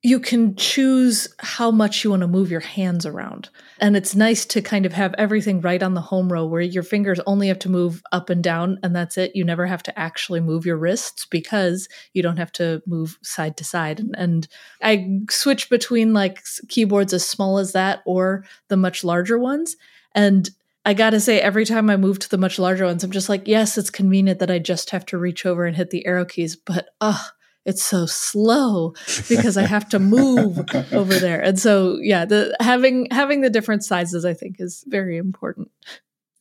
you 0.06 0.20
can 0.20 0.56
choose 0.56 1.28
how 1.40 1.72
much 1.72 2.04
you 2.04 2.12
want 2.12 2.22
to 2.22 2.28
move 2.28 2.52
your 2.52 2.60
hands 2.60 3.08
around. 3.08 3.50
And 3.80 3.98
it's 3.98 4.14
nice 4.14 4.46
to 4.46 4.62
kind 4.62 4.86
of 4.86 4.94
have 4.94 5.16
everything 5.18 5.62
right 5.62 5.82
on 5.82 5.96
the 5.96 6.02
home 6.02 6.32
row 6.32 6.46
where 6.46 6.62
your 6.62 6.84
fingers 6.84 7.20
only 7.26 7.48
have 7.48 7.58
to 7.60 7.70
move 7.70 8.04
up 8.12 8.30
and 8.30 8.44
down 8.44 8.78
and 8.84 8.96
that's 8.96 9.18
it. 9.18 9.36
You 9.36 9.44
never 9.44 9.66
have 9.66 9.82
to 9.82 10.00
actually 10.00 10.42
move 10.42 10.64
your 10.64 10.78
wrists 10.78 11.26
because 11.26 11.90
you 12.14 12.22
don't 12.22 12.38
have 12.38 12.52
to 12.52 12.84
move 12.86 13.18
side 13.24 13.58
to 13.58 13.64
side. 13.64 14.00
And, 14.16 14.48
I 14.84 15.22
switch 15.32 15.70
between 15.72 16.14
like 16.14 16.44
keyboards 16.68 17.14
as 17.14 17.28
small 17.28 17.58
as 17.58 17.72
that 17.72 18.04
or 18.06 18.46
the 18.68 18.78
much 18.78 19.04
larger 19.04 19.40
ones. 19.40 19.76
And 20.14 20.48
I 20.86 20.94
gotta 20.94 21.20
say, 21.20 21.40
every 21.42 21.66
time 21.66 21.90
I 21.90 21.98
move 21.98 22.20
to 22.20 22.30
the 22.30 22.38
much 22.38 22.60
larger 22.60 22.86
ones, 22.86 23.04
I'm 23.04 23.10
just 23.10 23.30
like, 23.30 23.48
yes, 23.48 23.76
it's 23.78 23.90
convenient 23.90 24.38
that 24.40 24.52
I 24.52 24.60
just 24.60 24.92
have 24.92 25.06
to 25.08 25.18
reach 25.18 25.48
over 25.48 25.66
and 25.66 25.76
hit 25.76 25.90
the 25.90 26.06
arrow 26.06 26.26
keys, 26.26 26.56
but 26.56 26.90
ugh, 27.02 27.26
it's 27.66 27.84
so 27.84 28.06
slow 28.06 28.94
because 29.28 29.58
I 29.58 29.64
have 29.64 29.90
to 29.90 30.00
move 30.00 30.60
over 30.92 31.18
there. 31.18 31.42
And 31.42 31.60
so 31.60 31.98
yeah, 32.02 32.26
the 32.26 32.56
having 32.60 33.08
having 33.12 33.42
the 33.42 33.50
different 33.50 33.84
sizes 33.84 34.24
I 34.24 34.34
think 34.34 34.58
is 34.60 34.84
very 34.88 35.18
important. 35.18 35.70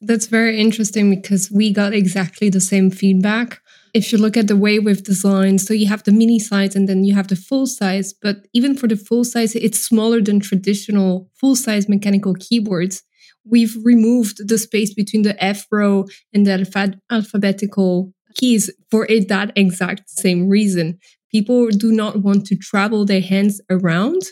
That's 0.00 0.26
very 0.26 0.60
interesting 0.60 1.08
because 1.08 1.50
we 1.50 1.72
got 1.72 1.94
exactly 1.94 2.50
the 2.50 2.60
same 2.60 2.90
feedback. 2.90 3.60
If 3.94 4.12
you 4.12 4.18
look 4.18 4.36
at 4.36 4.48
the 4.48 4.56
way 4.56 4.78
we've 4.78 5.02
designed, 5.02 5.60
so 5.60 5.72
you 5.72 5.86
have 5.86 6.02
the 6.02 6.12
mini 6.12 6.38
size 6.38 6.76
and 6.76 6.88
then 6.88 7.04
you 7.04 7.14
have 7.14 7.28
the 7.28 7.36
full 7.36 7.66
size, 7.66 8.12
but 8.12 8.46
even 8.52 8.76
for 8.76 8.86
the 8.88 8.96
full 8.96 9.24
size, 9.24 9.54
it's 9.54 9.78
smaller 9.78 10.20
than 10.20 10.40
traditional 10.40 11.30
full 11.40 11.56
size 11.56 11.88
mechanical 11.88 12.34
keyboards. 12.34 13.02
We've 13.48 13.76
removed 13.82 14.46
the 14.48 14.58
space 14.58 14.92
between 14.92 15.22
the 15.22 15.42
F 15.42 15.66
row 15.70 16.06
and 16.34 16.46
the 16.46 16.52
alpha- 16.52 17.00
alphabetical 17.10 18.12
keys 18.34 18.70
for 18.90 19.06
it, 19.08 19.28
that 19.28 19.52
exact 19.56 20.10
same 20.10 20.48
reason. 20.48 20.98
People 21.30 21.68
do 21.68 21.92
not 21.92 22.22
want 22.22 22.46
to 22.46 22.56
travel 22.56 23.04
their 23.04 23.20
hands 23.20 23.60
around. 23.70 24.22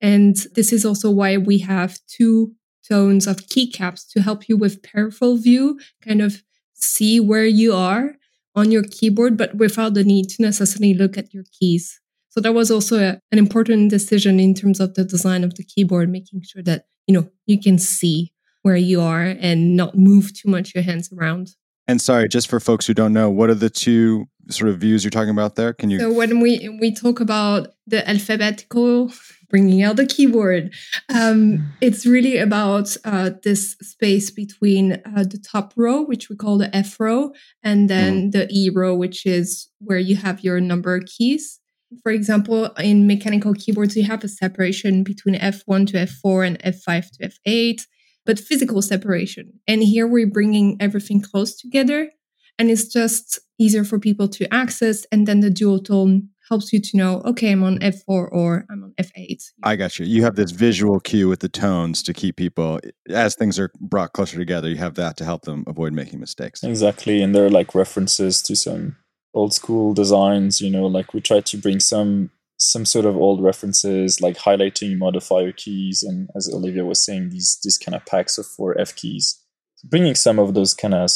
And 0.00 0.36
this 0.54 0.72
is 0.72 0.84
also 0.84 1.10
why 1.10 1.36
we 1.36 1.58
have 1.58 1.98
two 2.06 2.52
tones 2.88 3.26
of 3.26 3.36
keycaps 3.48 4.08
to 4.12 4.22
help 4.22 4.48
you 4.48 4.56
with 4.56 4.82
peripheral 4.82 5.36
view, 5.36 5.78
kind 6.06 6.22
of 6.22 6.42
see 6.74 7.20
where 7.20 7.44
you 7.44 7.74
are 7.74 8.14
on 8.54 8.70
your 8.70 8.82
keyboard, 8.82 9.36
but 9.36 9.56
without 9.56 9.94
the 9.94 10.04
need 10.04 10.28
to 10.30 10.42
necessarily 10.42 10.94
look 10.94 11.18
at 11.18 11.34
your 11.34 11.44
keys. 11.58 12.00
So 12.30 12.40
that 12.40 12.54
was 12.54 12.70
also 12.70 12.98
a, 12.98 13.20
an 13.32 13.38
important 13.38 13.90
decision 13.90 14.38
in 14.38 14.54
terms 14.54 14.80
of 14.80 14.94
the 14.94 15.04
design 15.04 15.44
of 15.44 15.56
the 15.56 15.64
keyboard, 15.64 16.08
making 16.08 16.42
sure 16.42 16.62
that, 16.62 16.84
you 17.06 17.14
know, 17.14 17.28
you 17.46 17.60
can 17.60 17.78
see 17.78 18.32
where 18.62 18.76
you 18.76 19.00
are 19.00 19.22
and 19.22 19.76
not 19.76 19.96
move 19.96 20.32
too 20.34 20.48
much 20.48 20.74
your 20.74 20.84
hands 20.84 21.12
around. 21.12 21.50
And 21.88 22.02
sorry, 22.02 22.28
just 22.28 22.48
for 22.48 22.60
folks 22.60 22.86
who 22.86 22.92
don't 22.92 23.14
know, 23.14 23.30
what 23.30 23.48
are 23.48 23.54
the 23.54 23.70
two 23.70 24.28
sort 24.50 24.70
of 24.70 24.78
views 24.78 25.02
you're 25.02 25.10
talking 25.10 25.30
about 25.30 25.56
there? 25.56 25.72
Can 25.72 25.88
you? 25.88 25.98
So 25.98 26.12
when 26.12 26.40
we 26.40 26.68
we 26.80 26.94
talk 26.94 27.18
about 27.18 27.68
the 27.86 28.08
alphabetical, 28.08 29.10
bringing 29.48 29.82
out 29.82 29.96
the 29.96 30.06
keyboard, 30.06 30.74
um, 31.08 31.72
it's 31.80 32.04
really 32.04 32.36
about 32.36 32.94
uh, 33.06 33.30
this 33.42 33.72
space 33.80 34.30
between 34.30 34.92
uh, 35.16 35.24
the 35.24 35.38
top 35.38 35.72
row, 35.76 36.02
which 36.02 36.28
we 36.28 36.36
call 36.36 36.58
the 36.58 36.74
F 36.76 37.00
row, 37.00 37.32
and 37.62 37.88
then 37.88 38.28
mm. 38.28 38.32
the 38.32 38.46
E 38.50 38.68
row, 38.68 38.94
which 38.94 39.24
is 39.24 39.68
where 39.80 39.98
you 39.98 40.16
have 40.16 40.44
your 40.44 40.60
number 40.60 41.00
keys. 41.00 41.58
For 42.02 42.12
example, 42.12 42.66
in 42.78 43.06
mechanical 43.06 43.54
keyboards, 43.54 43.96
you 43.96 44.02
have 44.02 44.22
a 44.22 44.28
separation 44.28 45.02
between 45.04 45.36
F1 45.36 45.86
to 45.86 46.06
F4 46.06 46.46
and 46.46 46.58
F5 46.62 47.10
to 47.12 47.30
F8 47.30 47.80
but 48.28 48.38
physical 48.38 48.82
separation. 48.82 49.54
And 49.66 49.82
here 49.82 50.06
we're 50.06 50.30
bringing 50.30 50.76
everything 50.80 51.22
close 51.22 51.56
together 51.56 52.10
and 52.58 52.70
it's 52.70 52.86
just 52.86 53.38
easier 53.58 53.84
for 53.84 53.98
people 53.98 54.28
to 54.28 54.52
access. 54.52 55.06
And 55.10 55.26
then 55.26 55.40
the 55.40 55.48
dual 55.48 55.82
tone 55.82 56.28
helps 56.46 56.70
you 56.70 56.78
to 56.78 56.96
know, 56.96 57.22
okay, 57.24 57.50
I'm 57.50 57.64
on 57.64 57.78
F4 57.78 58.28
or 58.30 58.66
I'm 58.70 58.84
on 58.84 58.92
F8. 59.00 59.42
I 59.62 59.76
got 59.76 59.98
you. 59.98 60.04
You 60.04 60.24
have 60.24 60.36
this 60.36 60.50
visual 60.50 61.00
cue 61.00 61.26
with 61.26 61.40
the 61.40 61.48
tones 61.48 62.02
to 62.02 62.12
keep 62.12 62.36
people, 62.36 62.80
as 63.08 63.34
things 63.34 63.58
are 63.58 63.70
brought 63.80 64.12
closer 64.12 64.36
together, 64.36 64.68
you 64.68 64.76
have 64.76 64.96
that 64.96 65.16
to 65.16 65.24
help 65.24 65.42
them 65.42 65.64
avoid 65.66 65.94
making 65.94 66.20
mistakes. 66.20 66.62
Exactly. 66.62 67.22
And 67.22 67.34
there 67.34 67.46
are 67.46 67.50
like 67.50 67.74
references 67.74 68.42
to 68.42 68.54
some 68.54 68.96
old 69.32 69.54
school 69.54 69.94
designs, 69.94 70.60
you 70.60 70.68
know, 70.68 70.86
like 70.86 71.14
we 71.14 71.22
try 71.22 71.40
to 71.40 71.56
bring 71.56 71.80
some 71.80 72.30
some 72.58 72.84
sort 72.84 73.06
of 73.06 73.16
old 73.16 73.42
references 73.42 74.20
like 74.20 74.36
highlighting 74.36 74.98
modifier 74.98 75.52
keys 75.52 76.02
and 76.02 76.28
as 76.36 76.52
olivia 76.52 76.84
was 76.84 77.00
saying 77.00 77.30
these 77.30 77.58
these 77.62 77.78
kind 77.78 77.94
of 77.94 78.04
packs 78.04 78.36
of 78.36 78.44
four 78.46 78.78
f 78.80 78.94
keys 78.96 79.40
bringing 79.84 80.14
some 80.14 80.38
of 80.38 80.54
those 80.54 80.74
kind 80.74 80.94
of 80.94 81.10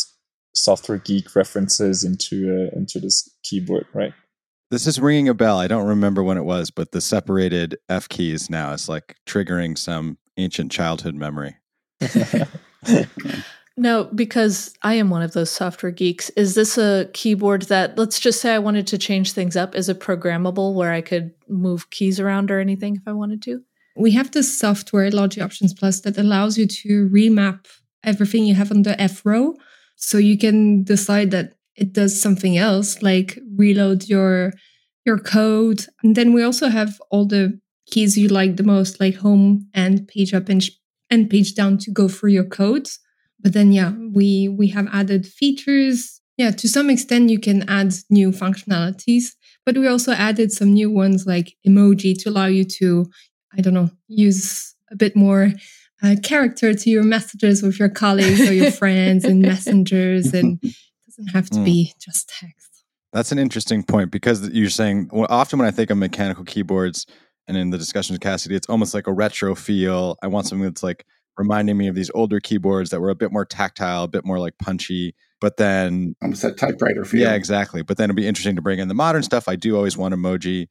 software 0.55 0.99
geek 0.99 1.35
references 1.35 2.05
into 2.05 2.69
uh, 2.73 2.77
into 2.77 3.01
this 3.01 3.29
keyboard 3.43 3.87
right? 3.95 4.13
This 4.71 4.87
is 4.87 4.99
ringing 4.99 5.29
a 5.29 5.35
bell. 5.35 5.59
I 5.59 5.69
don't 5.69 5.87
remember 5.87 6.23
when 6.23 6.39
it 6.39 6.45
was 6.45 6.71
but 6.71 6.93
the 6.93 7.01
separated 7.01 7.77
f 7.89 8.09
keys 8.09 8.51
now 8.51 8.73
is 8.73 8.89
like 8.89 9.17
triggering 9.27 9.77
some 9.77 10.19
ancient 10.37 10.73
childhood 10.73 11.15
memory 11.15 11.57
No, 13.77 14.05
because 14.15 14.75
I 14.83 14.95
am 14.95 15.09
one 15.09 15.23
of 15.23 15.33
those 15.33 15.51
software 15.51 15.93
geeks. 15.93 16.29
Is 16.31 16.55
this 16.55 16.77
a 16.77 17.09
keyboard 17.15 17.63
that, 17.63 17.97
let's 17.97 18.21
just 18.21 18.41
say 18.41 18.55
I 18.55 18.59
wanted 18.59 18.87
to 18.89 18.99
change 18.99 19.33
things 19.33 19.57
up? 19.57 19.75
Is 19.75 19.89
it 19.89 20.01
programmable 20.01 20.75
where 20.75 20.93
I 20.93 21.01
could 21.01 21.33
move 21.49 21.89
keys 21.91 22.21
around 22.21 22.51
or 22.51 22.61
anything 22.61 22.97
if 22.97 23.03
I 23.07 23.13
wanted 23.13 23.43
to? 23.43 23.63
We 23.97 24.11
have 24.13 24.33
this 24.33 24.59
software, 24.59 25.11
Logi 25.11 25.41
Options 25.41 25.73
Plus, 25.73 26.01
that 26.03 26.19
allows 26.19 26.59
you 26.59 26.67
to 26.67 27.09
remap 27.09 27.67
everything 28.05 28.45
you 28.45 28.55
have 28.55 28.71
on 28.71 28.83
the 28.83 29.01
F 29.01 29.25
row. 29.25 29.55
So 29.97 30.19
you 30.19 30.37
can 30.37 30.83
decide 30.85 31.31
that 31.31 31.55
it 31.75 31.93
does 31.93 32.21
something 32.21 32.59
else, 32.59 33.03
like 33.03 33.39
reload 33.57 34.09
your 34.09 34.53
your 35.05 35.19
code. 35.19 35.87
And 36.03 36.15
then 36.15 36.33
we 36.33 36.43
also 36.43 36.69
have 36.69 37.01
all 37.11 37.27
the 37.27 37.59
keys 37.87 38.17
you 38.17 38.29
like 38.29 38.57
the 38.57 38.63
most, 38.63 39.01
like 39.01 39.17
home 39.17 39.69
and 39.75 40.07
page 40.07 40.33
up 40.33 40.49
and, 40.49 40.63
and 41.11 41.29
page 41.29 41.55
down 41.55 41.79
to 41.79 41.91
go 41.91 42.07
through 42.09 42.31
your 42.31 42.45
codes 42.45 43.01
but 43.43 43.53
then 43.53 43.73
yeah 43.73 43.93
we 44.13 44.49
we 44.49 44.69
have 44.69 44.89
added 44.93 45.27
features. 45.27 46.21
Yeah 46.39 46.51
to 46.51 46.69
some 46.69 46.91
extent 46.91 47.31
you 47.31 47.39
can 47.39 47.69
add 47.69 47.95
new 48.09 48.31
functionalities 48.31 49.35
but 49.65 49.77
we 49.77 49.87
also 49.87 50.13
added 50.13 50.51
some 50.51 50.73
new 50.73 50.91
ones 50.91 51.27
like 51.27 51.55
emoji 51.67 52.19
to 52.19 52.31
allow 52.31 52.47
you 52.47 52.65
to 52.65 53.07
i 53.57 53.61
don't 53.61 53.75
know 53.75 53.91
use 54.09 54.75
a 54.91 54.97
bit 54.97 55.15
more 55.15 55.51
uh, 56.03 56.17
character 56.23 56.75
to 56.75 56.91
your 56.91 57.05
messages 57.05 57.63
with 57.63 57.79
your 57.79 57.89
colleagues 57.89 58.41
or 58.41 58.53
your 58.53 58.71
friends 58.83 59.25
and 59.25 59.41
messengers 59.41 60.33
and 60.33 60.59
it 60.63 60.75
doesn't 61.07 61.29
have 61.29 61.49
to 61.51 61.59
mm. 61.59 61.65
be 61.65 61.95
just 61.99 62.29
text. 62.29 62.85
That's 63.13 63.31
an 63.31 63.39
interesting 63.39 63.83
point 63.83 64.11
because 64.11 64.49
you're 64.51 64.71
saying 64.71 65.11
well, 65.13 65.27
often 65.29 65.59
when 65.59 65.69
i 65.69 65.71
think 65.71 65.91
of 65.91 65.99
mechanical 65.99 66.45
keyboards 66.45 67.07
and 67.47 67.57
in 67.57 67.71
the 67.71 67.79
discussion 67.79 68.15
with 68.15 68.21
cassidy 68.21 68.57
it's 68.57 68.69
almost 68.69 68.95
like 68.95 69.07
a 69.07 69.13
retro 69.13 69.55
feel. 69.55 70.17
I 70.23 70.29
want 70.29 70.47
something 70.47 70.65
that's 70.65 70.83
like 70.83 71.05
reminding 71.39 71.77
me 71.77 71.89
of 71.89 71.95
these 71.95 72.11
older 72.15 72.41
keyboards 72.41 72.91
that 72.91 73.01
were 73.01 73.11
a 73.11 73.15
bit 73.15 73.33
more 73.33 73.45
tactile, 73.45 74.05
a 74.05 74.09
bit 74.09 74.25
more 74.25 74.39
like 74.39 74.59
punchy. 74.59 75.15
But 75.41 75.57
then 75.57 76.15
almost 76.23 76.43
that 76.43 76.57
typewriter 76.57 77.05
feel. 77.05 77.23
Yeah, 77.23 77.35
exactly. 77.35 77.83
But 77.83 77.97
then 77.97 78.05
it'd 78.05 78.17
be 78.17 78.29
interesting 78.29 78.57
to 78.57 78.63
bring 78.63 78.79
in 78.79 78.89
the 78.89 78.95
modern 78.95 79.23
stuff. 79.23 79.49
I 79.49 79.57
do 79.57 79.77
always 79.77 79.97
want 79.97 80.15
emoji. 80.15 80.69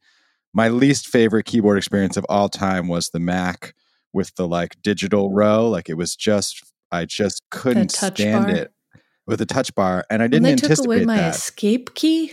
My 0.54 0.68
least 0.68 1.08
favorite 1.08 1.44
keyboard 1.44 1.78
experience 1.78 2.16
of 2.16 2.26
all 2.28 2.48
time 2.48 2.88
was 2.88 3.10
the 3.10 3.20
Mac 3.20 3.74
with 4.12 4.34
the 4.36 4.46
like 4.46 4.80
digital 4.82 5.32
row. 5.32 5.68
Like 5.68 5.88
it 5.88 5.96
was 5.96 6.16
just 6.16 6.62
I 6.90 7.04
just 7.06 7.42
couldn't 7.50 7.90
stand 7.90 8.46
bar. 8.46 8.54
it 8.54 8.72
with 9.26 9.40
a 9.40 9.46
touch 9.46 9.74
bar, 9.74 10.04
and 10.10 10.22
I 10.22 10.26
didn't 10.26 10.42
when 10.44 10.56
they 10.56 10.62
anticipate 10.62 10.76
took 10.76 10.86
away 10.86 11.04
my 11.04 11.16
that. 11.16 11.34
escape 11.34 11.94
key. 11.94 12.32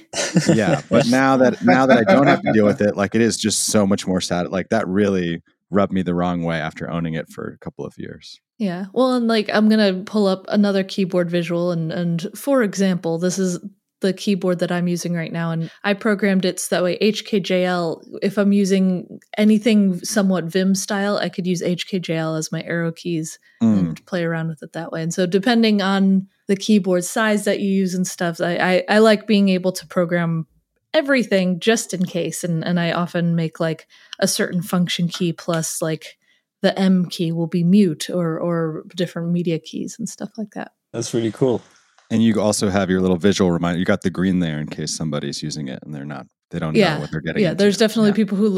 yeah, 0.54 0.82
but 0.90 1.08
now 1.08 1.38
that 1.38 1.64
now 1.64 1.86
that 1.86 1.98
I 1.98 2.04
don't 2.04 2.28
have 2.28 2.42
to 2.42 2.52
deal 2.52 2.66
with 2.66 2.82
it, 2.82 2.96
like 2.96 3.16
it 3.16 3.22
is 3.22 3.38
just 3.38 3.66
so 3.66 3.86
much 3.88 4.08
more 4.08 4.22
sad. 4.22 4.50
Like 4.50 4.70
that 4.70 4.88
really 4.88 5.42
rubbed 5.72 5.94
me 5.94 6.02
the 6.02 6.16
wrong 6.16 6.44
way 6.44 6.60
after 6.60 6.90
owning 6.90 7.14
it 7.14 7.30
for 7.30 7.48
a 7.48 7.58
couple 7.58 7.86
of 7.86 7.98
years. 7.98 8.40
Yeah. 8.58 8.86
Well, 8.94 9.14
and 9.14 9.28
like 9.28 9.50
I'm 9.54 9.70
going 9.70 9.96
to 9.96 10.04
pull 10.04 10.28
up 10.28 10.46
another 10.50 10.84
keyboard 10.84 11.30
visual 11.30 11.72
and 11.72 11.92
and 11.92 12.28
for 12.36 12.64
example, 12.64 13.18
this 13.18 13.40
is 13.40 13.60
the 14.02 14.14
keyboard 14.14 14.60
that 14.60 14.72
I'm 14.72 14.88
using 14.88 15.14
right 15.14 15.32
now 15.32 15.52
and 15.52 15.70
I 15.84 15.94
programmed 15.94 16.46
it 16.46 16.60
so 16.60 16.76
that 16.76 16.84
way 16.84 16.98
HKJL 17.00 18.20
if 18.22 18.38
I'm 18.38 18.54
using 18.54 19.20
anything 19.38 20.00
somewhat 20.00 20.46
Vim 20.46 20.74
style, 20.74 21.18
I 21.18 21.30
could 21.30 21.46
use 21.46 21.62
HKJL 21.62 22.38
as 22.38 22.52
my 22.52 22.64
arrow 22.64 22.92
keys 22.92 23.40
mm. 23.62 23.80
and 23.80 24.06
play 24.06 24.24
around 24.24 24.48
with 24.48 24.64
it 24.64 24.74
that 24.74 24.92
way. 24.92 25.02
And 25.02 25.14
so 25.14 25.26
depending 25.26 25.82
on 25.82 26.28
the 26.48 26.56
keyboard 26.56 27.04
size 27.04 27.44
that 27.46 27.60
you 27.60 27.70
use 27.70 27.94
and 27.94 28.08
stuff, 28.08 28.40
I, 28.40 28.56
I, 28.56 28.96
I 28.96 29.00
like 29.00 29.28
being 29.28 29.50
able 29.50 29.74
to 29.74 29.88
program 29.88 30.48
everything 30.94 31.60
just 31.60 31.94
in 31.94 32.06
case 32.06 32.44
and 32.44 32.64
and 32.64 32.80
I 32.80 32.92
often 32.92 33.36
make 33.36 33.60
like 33.60 33.88
a 34.20 34.28
certain 34.28 34.62
function 34.62 35.08
key 35.08 35.34
plus 35.34 35.82
like 35.82 36.18
the 36.62 36.78
M 36.78 37.06
key 37.08 37.32
will 37.32 37.48
be 37.48 37.64
mute 37.64 38.10
or 38.10 38.40
or 38.40 38.84
different 38.96 39.32
media 39.32 39.60
keys 39.60 39.96
and 39.98 40.10
stuff 40.10 40.32
like 40.38 40.52
that. 40.52 40.72
That's 40.94 41.14
really 41.14 41.32
cool. 41.32 41.62
And 42.12 42.24
you 42.24 42.42
also 42.42 42.70
have 42.70 42.90
your 42.90 43.02
little 43.02 43.18
visual 43.18 43.52
reminder. 43.52 43.78
You 43.80 43.86
got 43.86 44.02
the 44.02 44.10
green 44.10 44.40
there 44.40 44.60
in 44.60 44.68
case 44.68 44.96
somebody's 44.96 45.44
using 45.44 45.68
it 45.68 45.80
and 45.84 45.94
they're 45.94 46.06
not. 46.06 46.26
They 46.52 46.58
don't 46.58 46.76
yeah. 46.76 46.96
know 46.96 47.02
what 47.02 47.12
they're 47.12 47.22
getting. 47.22 47.44
Yeah, 47.44 47.52
into. 47.52 47.64
there's 47.64 47.78
definitely 47.78 48.10
yeah. 48.10 48.16
people 48.16 48.38
who 48.38 48.50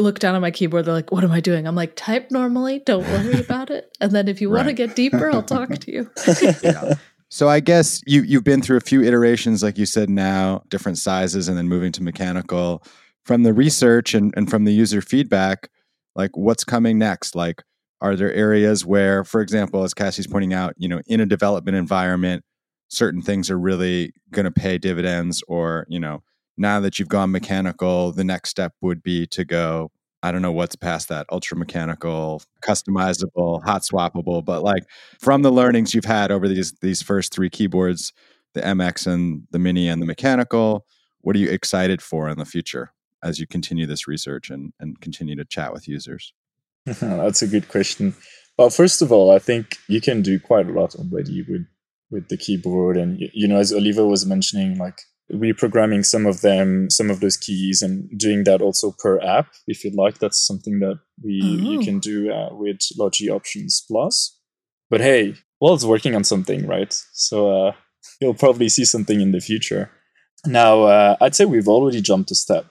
look 0.00 0.20
down 0.20 0.36
at 0.36 0.40
my 0.40 0.52
keyboard. 0.52 0.84
They're 0.84 0.94
like, 0.94 1.10
"What 1.10 1.24
am 1.24 1.32
I 1.32 1.40
doing?" 1.40 1.66
I'm 1.66 1.74
like, 1.74 1.94
"Type 1.96 2.30
normally. 2.30 2.78
Don't 2.86 3.02
worry 3.02 3.40
about 3.40 3.70
it." 3.70 3.90
And 4.00 4.12
then 4.12 4.28
if 4.28 4.40
you 4.40 4.48
right. 4.48 4.58
want 4.58 4.68
to 4.68 4.72
get 4.72 4.94
deeper, 4.94 5.32
I'll 5.32 5.42
talk 5.42 5.68
to 5.68 5.92
you. 5.92 6.08
yeah. 6.62 6.94
So 7.30 7.48
I 7.48 7.60
guess 7.60 8.02
you 8.06 8.22
you've 8.22 8.44
been 8.44 8.60
through 8.60 8.76
a 8.76 8.80
few 8.80 9.02
iterations, 9.02 9.62
like 9.62 9.78
you 9.78 9.86
said 9.86 10.10
now, 10.10 10.62
different 10.68 10.98
sizes, 10.98 11.48
and 11.48 11.56
then 11.56 11.68
moving 11.68 11.92
to 11.92 12.02
mechanical. 12.02 12.82
From 13.24 13.44
the 13.44 13.52
research 13.52 14.14
and, 14.14 14.34
and 14.36 14.50
from 14.50 14.64
the 14.64 14.72
user 14.72 15.00
feedback, 15.00 15.68
like 16.16 16.36
what's 16.36 16.64
coming 16.64 16.98
next? 16.98 17.36
Like, 17.36 17.62
are 18.00 18.16
there 18.16 18.32
areas 18.32 18.84
where, 18.84 19.22
for 19.24 19.40
example, 19.40 19.84
as 19.84 19.94
Cassie's 19.94 20.26
pointing 20.26 20.54
out, 20.54 20.74
you 20.78 20.88
know, 20.88 21.00
in 21.06 21.20
a 21.20 21.26
development 21.26 21.76
environment, 21.76 22.44
certain 22.88 23.22
things 23.22 23.50
are 23.50 23.58
really 23.58 24.12
going 24.32 24.44
to 24.44 24.50
pay 24.50 24.78
dividends, 24.78 25.42
or 25.46 25.86
you 25.88 26.00
know, 26.00 26.22
now 26.56 26.80
that 26.80 26.98
you've 26.98 27.08
gone 27.08 27.30
mechanical, 27.30 28.10
the 28.10 28.24
next 28.24 28.50
step 28.50 28.72
would 28.80 29.02
be 29.02 29.26
to 29.28 29.44
go 29.44 29.92
I 30.22 30.32
don't 30.32 30.42
know 30.42 30.52
what's 30.52 30.76
past 30.76 31.08
that 31.08 31.26
ultra 31.32 31.56
mechanical, 31.56 32.42
customizable, 32.62 33.62
hot 33.64 33.82
swappable, 33.82 34.44
but 34.44 34.62
like 34.62 34.84
from 35.18 35.42
the 35.42 35.50
learnings 35.50 35.94
you've 35.94 36.04
had 36.04 36.30
over 36.30 36.46
these 36.46 36.72
these 36.82 37.02
first 37.02 37.32
three 37.32 37.48
keyboards, 37.48 38.12
the 38.54 38.60
MX 38.60 39.06
and 39.06 39.42
the 39.50 39.58
Mini 39.58 39.88
and 39.88 40.02
the 40.02 40.06
mechanical, 40.06 40.84
what 41.22 41.36
are 41.36 41.38
you 41.38 41.50
excited 41.50 42.02
for 42.02 42.28
in 42.28 42.38
the 42.38 42.44
future 42.44 42.92
as 43.22 43.38
you 43.38 43.46
continue 43.46 43.86
this 43.86 44.06
research 44.06 44.50
and, 44.50 44.72
and 44.80 45.00
continue 45.00 45.36
to 45.36 45.44
chat 45.44 45.72
with 45.72 45.88
users? 45.88 46.32
That's 46.84 47.42
a 47.42 47.46
good 47.46 47.68
question. 47.68 48.14
Well, 48.58 48.70
first 48.70 49.00
of 49.00 49.12
all, 49.12 49.30
I 49.30 49.38
think 49.38 49.78
you 49.88 50.00
can 50.00 50.22
do 50.22 50.38
quite 50.38 50.68
a 50.68 50.72
lot 50.72 50.94
already 50.94 51.42
with 51.42 51.66
with 52.10 52.28
the 52.28 52.36
keyboard, 52.36 52.96
and 52.96 53.20
you 53.32 53.46
know, 53.46 53.58
as 53.58 53.72
Oliver 53.72 54.06
was 54.06 54.26
mentioning, 54.26 54.76
like 54.76 55.00
reprogramming 55.32 56.04
some 56.04 56.26
of 56.26 56.40
them, 56.40 56.90
some 56.90 57.10
of 57.10 57.20
those 57.20 57.36
keys, 57.36 57.82
and 57.82 58.08
doing 58.18 58.44
that 58.44 58.60
also 58.60 58.94
per 58.98 59.20
app 59.20 59.48
if 59.66 59.84
you'd 59.84 59.94
like. 59.94 60.18
That's 60.18 60.44
something 60.44 60.80
that 60.80 61.00
we 61.22 61.40
oh. 61.42 61.70
you 61.70 61.80
can 61.80 61.98
do 61.98 62.32
uh, 62.32 62.48
with 62.52 62.80
Logi 62.96 63.30
Options 63.30 63.84
Plus. 63.86 64.38
But 64.88 65.00
hey, 65.00 65.34
well, 65.60 65.74
it's 65.74 65.84
working 65.84 66.14
on 66.14 66.24
something, 66.24 66.66
right? 66.66 66.92
So 67.12 67.50
uh, 67.50 67.72
you'll 68.20 68.34
probably 68.34 68.68
see 68.68 68.84
something 68.84 69.20
in 69.20 69.32
the 69.32 69.40
future. 69.40 69.90
Now, 70.46 70.84
uh, 70.84 71.16
I'd 71.20 71.34
say 71.34 71.44
we've 71.44 71.68
already 71.68 72.00
jumped 72.00 72.30
a 72.30 72.34
step. 72.34 72.66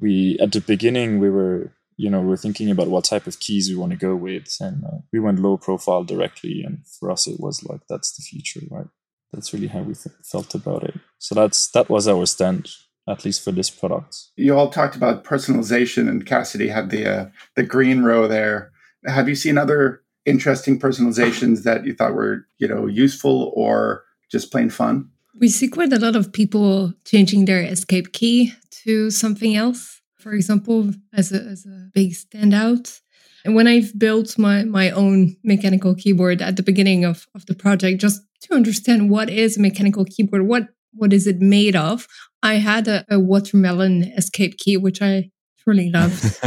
We 0.00 0.38
at 0.40 0.52
the 0.52 0.60
beginning 0.60 1.18
we 1.18 1.30
were 1.30 1.72
you 1.96 2.08
know 2.08 2.20
we 2.20 2.32
are 2.32 2.36
thinking 2.36 2.70
about 2.70 2.88
what 2.88 3.04
type 3.04 3.26
of 3.26 3.40
keys 3.40 3.68
we 3.68 3.76
want 3.76 3.90
to 3.90 3.98
go 3.98 4.14
with, 4.14 4.56
and 4.60 4.84
uh, 4.84 4.98
we 5.12 5.18
went 5.18 5.40
low 5.40 5.56
profile 5.56 6.04
directly. 6.04 6.62
And 6.64 6.86
for 6.86 7.10
us, 7.10 7.26
it 7.26 7.40
was 7.40 7.64
like 7.64 7.80
that's 7.88 8.16
the 8.16 8.22
future, 8.22 8.60
right? 8.70 8.86
That's 9.32 9.52
really 9.52 9.66
how 9.68 9.80
we 9.80 9.94
th- 9.94 10.14
felt 10.22 10.54
about 10.54 10.84
it. 10.84 10.94
So 11.18 11.34
that's 11.34 11.70
that 11.72 11.90
was 11.90 12.08
our 12.08 12.26
stand, 12.26 12.68
at 13.08 13.24
least 13.24 13.44
for 13.44 13.52
this 13.52 13.70
product. 13.70 14.16
You 14.36 14.56
all 14.56 14.70
talked 14.70 14.96
about 14.96 15.24
personalization, 15.24 16.08
and 16.08 16.26
Cassidy 16.26 16.68
had 16.68 16.90
the 16.90 17.06
uh, 17.06 17.26
the 17.54 17.62
green 17.62 18.02
row 18.02 18.26
there. 18.26 18.72
Have 19.06 19.28
you 19.28 19.34
seen 19.34 19.58
other 19.58 20.02
interesting 20.24 20.78
personalizations 20.78 21.62
that 21.64 21.84
you 21.84 21.94
thought 21.94 22.14
were 22.14 22.46
you 22.58 22.68
know 22.68 22.86
useful 22.86 23.52
or 23.54 24.04
just 24.30 24.50
plain 24.50 24.70
fun? 24.70 25.10
We 25.38 25.48
see 25.48 25.68
quite 25.68 25.92
a 25.92 25.98
lot 25.98 26.16
of 26.16 26.32
people 26.32 26.92
changing 27.04 27.44
their 27.44 27.62
escape 27.62 28.12
key 28.12 28.54
to 28.84 29.10
something 29.10 29.56
else. 29.56 30.00
For 30.16 30.32
example, 30.32 30.90
as 31.12 31.30
a, 31.32 31.40
as 31.42 31.64
a 31.64 31.90
big 31.94 32.12
standout. 32.12 33.00
And 33.44 33.54
when 33.54 33.68
I've 33.68 33.96
built 33.96 34.36
my, 34.36 34.64
my 34.64 34.90
own 34.90 35.36
mechanical 35.44 35.94
keyboard 35.94 36.42
at 36.42 36.56
the 36.56 36.62
beginning 36.62 37.04
of, 37.04 37.28
of 37.36 37.46
the 37.46 37.54
project, 37.54 38.00
just 38.00 38.20
to 38.42 38.54
understand 38.54 39.10
what 39.10 39.30
is 39.30 39.56
a 39.56 39.60
mechanical 39.60 40.04
keyboard, 40.04 40.46
what 40.46 40.68
what 40.94 41.12
is 41.12 41.26
it 41.26 41.40
made 41.40 41.76
of, 41.76 42.06
I 42.42 42.54
had 42.54 42.88
a, 42.88 43.04
a 43.10 43.18
watermelon 43.18 44.04
escape 44.16 44.56
key, 44.58 44.76
which 44.76 45.02
I 45.02 45.30
truly 45.58 45.90
loved. 45.90 46.40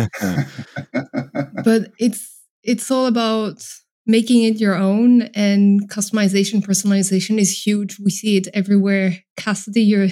but 1.64 1.92
it's 2.00 2.40
it's 2.64 2.92
all 2.92 3.08
about 3.08 3.64
making 4.06 4.44
it 4.44 4.60
your 4.60 4.76
own 4.76 5.24
and 5.36 5.90
customization 5.90 6.62
personalization 6.62 7.40
is 7.40 7.66
huge. 7.66 7.98
We 8.04 8.12
see 8.12 8.38
it 8.38 8.48
everywhere. 8.54 9.18
Cassidy 9.38 9.82
you're 9.82 10.08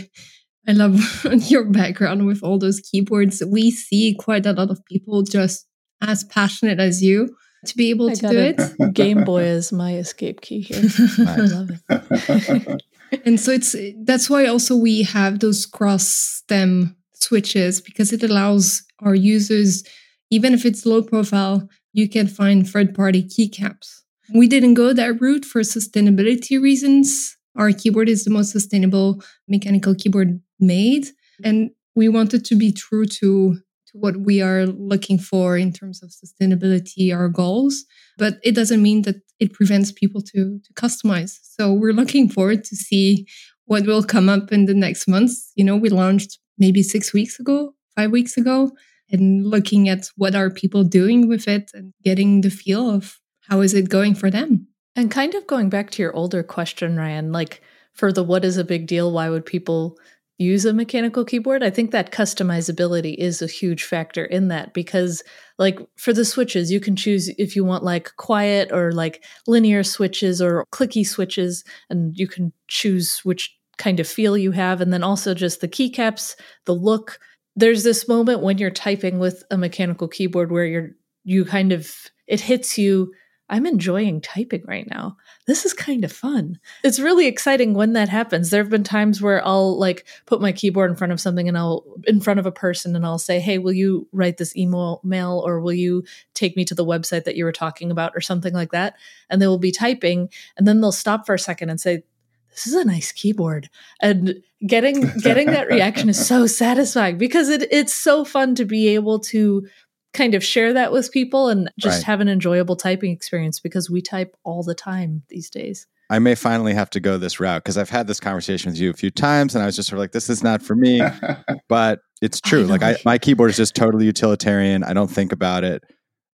i 0.67 0.73
love 0.73 1.25
your 1.49 1.65
background 1.65 2.27
with 2.27 2.43
all 2.43 2.59
those 2.59 2.79
keyboards. 2.79 3.41
We 3.45 3.71
see 3.71 4.15
quite 4.19 4.45
a 4.45 4.53
lot 4.53 4.69
of 4.69 4.83
people 4.85 5.23
just 5.23 5.65
as 6.01 6.23
passionate 6.25 6.79
as 6.79 7.01
you 7.01 7.35
to 7.65 7.77
be 7.77 7.89
able 7.89 8.09
I 8.09 8.13
to 8.15 8.27
do 8.27 8.37
it 8.37 8.93
Game 8.93 9.23
Boy 9.23 9.43
is 9.43 9.71
my 9.71 9.95
escape 9.95 10.41
key 10.41 10.61
here. 10.61 10.81
I 11.27 11.35
love 11.37 11.69
it. 11.71 12.83
and 13.25 13.39
so 13.39 13.51
it's 13.51 13.75
that's 14.03 14.29
why 14.29 14.45
also 14.45 14.75
we 14.75 15.03
have 15.03 15.39
those 15.39 15.65
cross 15.65 16.07
stem 16.07 16.95
switches 17.13 17.81
because 17.81 18.13
it 18.13 18.23
allows 18.23 18.83
our 19.01 19.15
users 19.15 19.83
even 20.31 20.53
if 20.53 20.65
it's 20.65 20.85
low 20.85 21.01
profile 21.01 21.67
you 21.93 22.07
can 22.07 22.27
find 22.27 22.67
third 22.67 22.93
party 22.93 23.23
keycaps. 23.23 24.01
We 24.33 24.47
didn't 24.47 24.75
go 24.75 24.93
that 24.93 25.19
route 25.19 25.45
for 25.45 25.61
sustainability 25.61 26.61
reasons. 26.61 27.37
Our 27.55 27.71
keyboard 27.71 28.09
is 28.09 28.23
the 28.23 28.31
most 28.31 28.51
sustainable 28.51 29.23
mechanical 29.47 29.95
keyboard 29.95 30.39
made. 30.59 31.07
And 31.43 31.71
we 31.95 32.09
wanted 32.09 32.45
to 32.45 32.55
be 32.55 32.71
true 32.71 33.05
to, 33.05 33.57
to 33.91 33.97
what 33.97 34.17
we 34.17 34.41
are 34.41 34.65
looking 34.65 35.17
for 35.17 35.57
in 35.57 35.71
terms 35.73 36.01
of 36.03 36.11
sustainability, 36.11 37.13
our 37.13 37.29
goals. 37.29 37.85
But 38.17 38.39
it 38.43 38.55
doesn't 38.55 38.81
mean 38.81 39.03
that 39.03 39.17
it 39.39 39.53
prevents 39.53 39.91
people 39.91 40.21
to, 40.21 40.59
to 40.59 40.73
customize. 40.73 41.39
So 41.43 41.73
we're 41.73 41.93
looking 41.93 42.29
forward 42.29 42.63
to 42.65 42.75
see 42.75 43.27
what 43.65 43.85
will 43.85 44.03
come 44.03 44.29
up 44.29 44.51
in 44.51 44.65
the 44.65 44.73
next 44.73 45.07
months. 45.07 45.51
You 45.55 45.63
know, 45.63 45.75
we 45.75 45.89
launched 45.89 46.39
maybe 46.57 46.83
six 46.83 47.13
weeks 47.13 47.39
ago, 47.39 47.73
five 47.95 48.11
weeks 48.11 48.37
ago 48.37 48.71
and 49.11 49.45
looking 49.45 49.89
at 49.89 50.09
what 50.15 50.35
are 50.35 50.49
people 50.49 50.83
doing 50.83 51.27
with 51.27 51.47
it 51.47 51.71
and 51.73 51.93
getting 52.03 52.41
the 52.41 52.49
feel 52.49 52.89
of 52.89 53.19
how 53.47 53.61
is 53.61 53.73
it 53.73 53.89
going 53.89 54.15
for 54.15 54.29
them. 54.29 54.67
And 54.95 55.09
kind 55.09 55.33
of 55.35 55.47
going 55.47 55.69
back 55.69 55.91
to 55.91 56.01
your 56.01 56.15
older 56.15 56.43
question, 56.43 56.97
Ryan, 56.97 57.31
like 57.31 57.61
for 57.93 58.11
the 58.11 58.23
what 58.23 58.45
is 58.45 58.57
a 58.57 58.63
big 58.63 58.87
deal, 58.87 59.11
why 59.11 59.29
would 59.29 59.45
people 59.45 59.97
use 60.39 60.65
a 60.65 60.73
mechanical 60.73 61.25
keyboard? 61.25 61.61
I 61.61 61.69
think 61.69 61.91
that 61.91 62.11
customizability 62.11 63.13
is 63.15 63.41
a 63.41 63.47
huge 63.47 63.83
factor 63.83 64.25
in 64.25 64.47
that 64.47 64.73
because, 64.73 65.21
like, 65.59 65.79
for 65.97 66.13
the 66.13 66.25
switches, 66.25 66.71
you 66.71 66.79
can 66.79 66.95
choose 66.95 67.29
if 67.37 67.55
you 67.55 67.63
want 67.63 67.83
like 67.83 68.15
quiet 68.15 68.71
or 68.71 68.91
like 68.93 69.23
linear 69.45 69.83
switches 69.83 70.41
or 70.41 70.65
clicky 70.71 71.05
switches, 71.05 71.63
and 71.89 72.17
you 72.17 72.27
can 72.27 72.51
choose 72.67 73.19
which 73.23 73.55
kind 73.77 73.99
of 73.99 74.07
feel 74.07 74.37
you 74.37 74.51
have. 74.51 74.81
And 74.81 74.91
then 74.91 75.03
also 75.03 75.33
just 75.33 75.61
the 75.61 75.67
keycaps, 75.67 76.35
the 76.65 76.73
look, 76.73 77.19
there's 77.55 77.83
this 77.83 78.07
moment 78.07 78.41
when 78.41 78.57
you're 78.57 78.71
typing 78.71 79.19
with 79.19 79.43
a 79.51 79.57
mechanical 79.57 80.07
keyboard 80.07 80.51
where 80.51 80.65
you're 80.65 80.89
you 81.25 81.43
kind 81.43 81.71
of 81.71 81.93
it 82.27 82.39
hits 82.39 82.77
you 82.77 83.11
I'm 83.49 83.65
enjoying 83.65 84.21
typing 84.21 84.63
right 84.67 84.87
now. 84.89 85.17
This 85.47 85.65
is 85.65 85.73
kind 85.73 86.05
of 86.05 86.11
fun. 86.11 86.59
It's 86.83 86.99
really 86.99 87.25
exciting 87.25 87.73
when 87.73 87.93
that 87.93 88.07
happens. 88.07 88.49
There 88.49 88.61
have 88.61 88.69
been 88.69 88.83
times 88.83 89.21
where 89.21 89.45
I'll 89.45 89.77
like 89.77 90.05
put 90.25 90.41
my 90.41 90.51
keyboard 90.51 90.91
in 90.91 90.95
front 90.95 91.13
of 91.13 91.19
something 91.19 91.47
and 91.47 91.57
I'll 91.57 91.83
in 92.05 92.21
front 92.21 92.39
of 92.39 92.45
a 92.45 92.51
person 92.51 92.95
and 92.95 93.05
I'll 93.05 93.17
say, 93.17 93.39
"Hey, 93.39 93.57
will 93.57 93.73
you 93.73 94.07
write 94.11 94.37
this 94.37 94.55
email 94.55 95.01
mail 95.03 95.41
or 95.45 95.59
will 95.59 95.73
you 95.73 96.03
take 96.33 96.55
me 96.55 96.63
to 96.65 96.75
the 96.75 96.85
website 96.85 97.23
that 97.23 97.35
you 97.35 97.43
were 97.43 97.51
talking 97.51 97.89
about 97.89 98.11
or 98.15 98.21
something 98.21 98.53
like 98.53 98.71
that?" 98.71 98.95
And 99.29 99.41
they 99.41 99.47
will 99.47 99.57
be 99.57 99.71
typing 99.71 100.29
and 100.57 100.67
then 100.67 100.81
they'll 100.81 100.91
stop 100.91 101.25
for 101.25 101.33
a 101.33 101.39
second 101.39 101.69
and 101.69 101.81
say, 101.81 102.03
this 102.51 102.67
is 102.67 102.73
a 102.73 102.83
nice 102.83 103.11
keyboard 103.11 103.69
and 104.01 104.41
getting 104.65 105.09
getting 105.21 105.47
that 105.47 105.67
reaction 105.67 106.09
is 106.09 106.25
so 106.25 106.45
satisfying 106.47 107.17
because 107.17 107.47
it 107.47 107.67
it's 107.71 107.93
so 107.93 108.25
fun 108.25 108.55
to 108.55 108.65
be 108.65 108.89
able 108.89 109.19
to 109.19 109.67
kind 110.13 110.33
of 110.35 110.43
share 110.43 110.73
that 110.73 110.91
with 110.91 111.11
people 111.11 111.49
and 111.49 111.71
just 111.79 111.97
right. 111.97 112.05
have 112.05 112.21
an 112.21 112.29
enjoyable 112.29 112.75
typing 112.75 113.11
experience 113.11 113.59
because 113.59 113.89
we 113.89 114.01
type 114.01 114.35
all 114.43 114.63
the 114.63 114.75
time 114.75 115.23
these 115.29 115.49
days. 115.49 115.87
I 116.11 116.17
may 116.17 116.33
finally 116.33 116.73
have 116.73 116.89
to 116.91 116.99
go 116.99 117.19
this 117.19 117.39
route 117.39 117.63
because 117.63 117.77
I've 117.77 117.91
had 117.91 118.07
this 118.07 118.19
conversation 118.19 118.71
with 118.71 118.79
you 118.79 118.89
a 118.89 118.93
few 118.93 119.11
times 119.11 119.53
and 119.53 119.61
I 119.61 119.67
was 119.67 119.75
just 119.75 119.89
sort 119.89 119.97
of 119.97 120.01
like, 120.01 120.11
this 120.11 120.29
is 120.29 120.43
not 120.43 120.63
for 120.63 120.75
me. 120.75 121.01
but 121.69 121.99
it's 122.21 122.41
true. 122.41 122.63
I 122.63 122.65
like 122.65 122.81
I, 122.81 122.95
my 123.05 123.19
keyboard 123.19 123.51
is 123.51 123.57
just 123.57 123.75
totally 123.75 124.05
utilitarian. 124.05 124.83
I 124.83 124.93
don't 124.93 125.11
think 125.11 125.31
about 125.31 125.63
it 125.63 125.83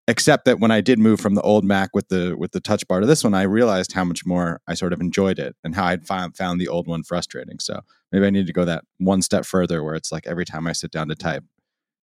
except 0.08 0.46
that 0.46 0.60
when 0.60 0.72
I 0.72 0.82
did 0.82 1.00
move 1.00 1.20
from 1.20 1.36
the 1.36 1.42
old 1.42 1.64
Mac 1.64 1.90
with 1.94 2.10
the 2.10 2.36
with 2.38 2.52
the 2.52 2.60
touch 2.60 2.88
bar 2.88 3.00
to 3.00 3.06
this 3.06 3.24
one, 3.24 3.34
I 3.34 3.44
realized 3.44 3.94
how 3.94 4.04
much 4.04 4.26
more 4.26 4.62
I 4.68 4.74
sort 4.74 4.94
of 4.94 5.02
enjoyed 5.02 5.40
it 5.40 5.56
and 5.64 5.76
how 5.76 5.86
I'd 5.86 6.06
found 6.06 6.38
found 6.38 6.62
the 6.62 6.68
old 6.68 6.88
one 6.88 7.04
frustrating. 7.04 7.60
So 7.60 7.82
maybe 8.12 8.26
I 8.26 8.30
need 8.30 8.48
to 8.48 8.54
go 8.54 8.66
that 8.66 8.84
one 9.00 9.22
step 9.22 9.46
further 9.46 9.84
where 9.84 9.96
it's 9.96 10.12
like 10.12 10.28
every 10.28 10.46
time 10.46 10.68
I 10.68 10.74
sit 10.74 10.92
down 10.92 11.08
to 11.10 11.16
type, 11.16 11.44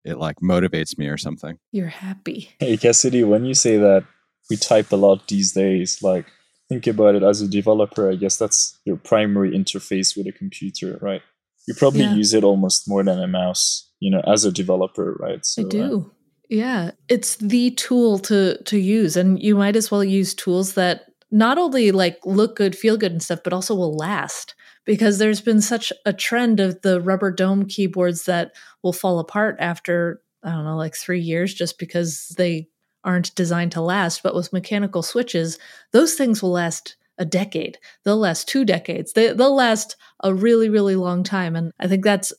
it 0.05 0.19
like 0.19 0.37
motivates 0.37 0.99
me 0.99 1.07
or 1.09 1.17
something. 1.17 1.59
You're 1.73 1.89
happy. 1.89 2.51
Hey 2.59 2.77
Cassidy, 2.77 3.25
when 3.25 3.45
you 3.45 3.55
say 3.55 3.77
that 3.77 4.05
we 4.51 4.57
type 4.57 4.93
a 4.93 4.97
lot 4.97 5.29
these 5.29 5.53
days, 5.53 6.03
like 6.03 6.27
think 6.69 6.87
about 6.87 7.15
it 7.15 7.23
as 7.23 7.41
a 7.41 7.49
developer, 7.49 8.11
I 8.11 8.17
guess 8.17 8.37
that's 8.37 8.79
your 8.85 8.97
primary 8.97 9.53
interface 9.53 10.17
with 10.17 10.27
a 10.27 10.33
computer, 10.33 10.99
right? 11.01 11.23
You 11.67 11.75
probably 11.75 12.03
yeah. 12.03 12.15
use 12.15 12.33
it 12.33 12.45
almost 12.45 12.89
more 12.89 13.05
than 13.05 13.23
a 13.23 13.27
mouse, 13.27 13.91
you 14.01 14.11
know, 14.11 14.23
as 14.27 14.45
a 14.45 14.53
developer, 14.53 15.17
right? 15.21 15.45
So, 15.45 15.67
I 15.67 15.69
do. 15.69 16.07
Uh, 16.07 16.15
yeah, 16.49 16.91
it's 17.09 17.37
the 17.37 17.73
tool 17.73 18.19
to 18.21 18.63
to 18.65 18.79
use 18.79 19.17
and 19.17 19.43
you 19.43 19.55
might 19.55 19.77
as 19.77 19.91
well 19.91 20.03
use 20.03 20.35
tools 20.35 20.75
that 20.75 21.05
not 21.31 21.59
only 21.59 21.93
like 21.93 22.19
look 22.25 22.57
good, 22.57 22.77
feel 22.77 22.97
good 22.97 23.13
and 23.13 23.23
stuff, 23.23 23.41
but 23.45 23.53
also 23.53 23.75
will 23.75 23.95
last 23.95 24.55
because 24.89 25.19
there's 25.19 25.43
been 25.43 25.61
such 25.61 25.93
a 26.07 26.15
trend 26.15 26.61
of 26.61 26.81
the 26.81 26.99
rubber 26.99 27.31
dome 27.31 27.67
keyboards 27.67 28.25
that 28.25 28.53
will 28.83 28.95
fall 28.95 29.19
apart 29.19 29.55
after 29.59 30.23
I 30.43 30.53
don't 30.53 30.65
know, 30.65 30.79
like 30.79 30.97
3 30.97 31.21
years 31.21 31.53
just 31.53 31.79
because 31.79 32.29
they 32.39 32.69
aren't 33.05 33.35
designed 33.35 33.73
to 33.73 33.83
last, 33.83 34.23
but 34.23 34.35
with 34.35 34.53
mechanical 34.53 35.03
switches, 35.03 35.59
those 35.93 36.15
things 36.15 36.43
will 36.43 36.53
last 36.53 36.97
a 37.19 37.27
decade. 37.27 37.77
They'll 38.05 38.17
last 38.17 38.49
two 38.49 38.65
decades. 38.65 39.13
They, 39.13 39.35
they'll 39.35 39.55
last 39.55 39.97
a 40.23 40.33
really, 40.33 40.71
really 40.71 40.97
long 40.97 41.23
time. 41.23 41.55
And 41.55 41.71
I 41.79 41.87
think 41.87 42.03
that's 42.03 42.33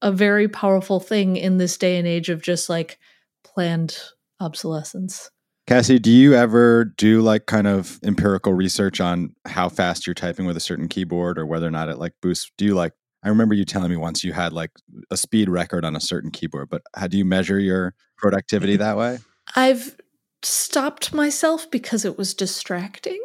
a 0.00 0.10
very 0.10 0.48
powerful 0.48 0.98
thing 0.98 1.36
in 1.36 1.58
this 1.58 1.76
day 1.76 1.98
and 1.98 2.08
age 2.08 2.30
of 2.30 2.42
just 2.42 2.68
like 2.68 2.98
planned 3.44 3.96
obsolescence. 4.40 5.30
Cassie, 5.66 5.98
do 5.98 6.10
you 6.10 6.34
ever 6.34 6.84
do 6.84 7.20
like 7.20 7.46
kind 7.46 7.66
of 7.66 7.98
empirical 8.04 8.52
research 8.52 9.00
on 9.00 9.34
how 9.46 9.68
fast 9.68 10.06
you're 10.06 10.14
typing 10.14 10.44
with 10.44 10.56
a 10.56 10.60
certain 10.60 10.88
keyboard 10.88 11.38
or 11.38 11.46
whether 11.46 11.66
or 11.66 11.70
not 11.70 11.88
it 11.88 11.98
like 11.98 12.12
boosts? 12.20 12.50
Do 12.58 12.64
you 12.64 12.74
like, 12.74 12.92
I 13.22 13.28
remember 13.28 13.54
you 13.54 13.64
telling 13.64 13.90
me 13.90 13.96
once 13.96 14.24
you 14.24 14.32
had 14.32 14.52
like 14.52 14.70
a 15.10 15.16
speed 15.16 15.48
record 15.48 15.84
on 15.84 15.94
a 15.94 16.00
certain 16.00 16.30
keyboard, 16.30 16.68
but 16.68 16.82
how 16.96 17.06
do 17.06 17.16
you 17.16 17.24
measure 17.24 17.60
your 17.60 17.94
productivity 18.16 18.76
that 18.76 18.96
way? 18.96 19.18
I've 19.54 19.96
stopped 20.42 21.14
myself 21.14 21.70
because 21.70 22.04
it 22.04 22.18
was 22.18 22.34
distracting 22.34 23.20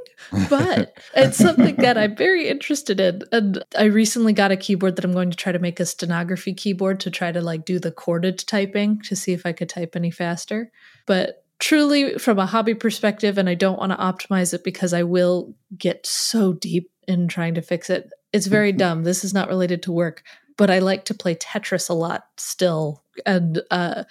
but 0.50 0.98
it's 1.16 1.38
something 1.38 1.76
that 1.78 1.98
I'm 1.98 2.16
very 2.16 2.48
interested 2.48 3.00
in. 3.00 3.24
And 3.32 3.64
I 3.78 3.86
recently 3.86 4.34
got 4.34 4.52
a 4.52 4.58
keyboard 4.58 4.96
that 4.96 5.06
I'm 5.06 5.14
going 5.14 5.32
to 5.32 5.38
try 5.38 5.52
to 5.52 5.60
make 5.60 5.80
a 5.80 5.86
stenography 5.86 6.54
keyboard 6.54 7.00
to 7.02 7.12
try 7.12 7.32
to 7.32 7.42
like 7.42 7.66
do 7.66 7.80
the 7.80 7.92
corded 7.92 8.40
typing 8.40 9.02
to 9.02 9.16
see 9.16 9.34
if 9.34 9.46
I 9.46 9.54
could 9.54 9.70
type 9.70 9.96
any 9.96 10.12
faster. 10.12 10.72
But 11.06 11.46
truly, 11.60 12.18
from 12.18 12.40
a 12.40 12.46
hobby 12.46 12.74
perspective, 12.74 13.38
and 13.38 13.50
I 13.50 13.56
don't 13.56 13.80
want 13.80 13.92
to 13.92 13.98
optimize 13.98 14.54
it 14.54 14.64
because 14.64 14.94
I 14.94 15.04
will 15.04 15.56
get 15.78 16.06
so 16.06 16.54
deep 16.54 16.92
in 17.08 17.28
trying 17.28 17.56
to 17.56 17.62
fix 17.62 17.90
it. 17.90 18.10
It's 18.34 18.48
very 18.48 18.72
dumb. 18.72 19.04
This 19.04 19.24
is 19.24 19.34
not 19.34 19.48
related 19.48 19.84
to 19.84 19.92
work, 19.92 20.24
but 20.58 20.70
I 20.70 20.80
like 20.80 21.06
to 21.06 21.14
play 21.14 21.36
Tetris 21.36 21.90
a 21.90 21.94
lot 21.94 22.26
still. 22.38 23.04
And 23.26 23.62
uh, 23.72 24.04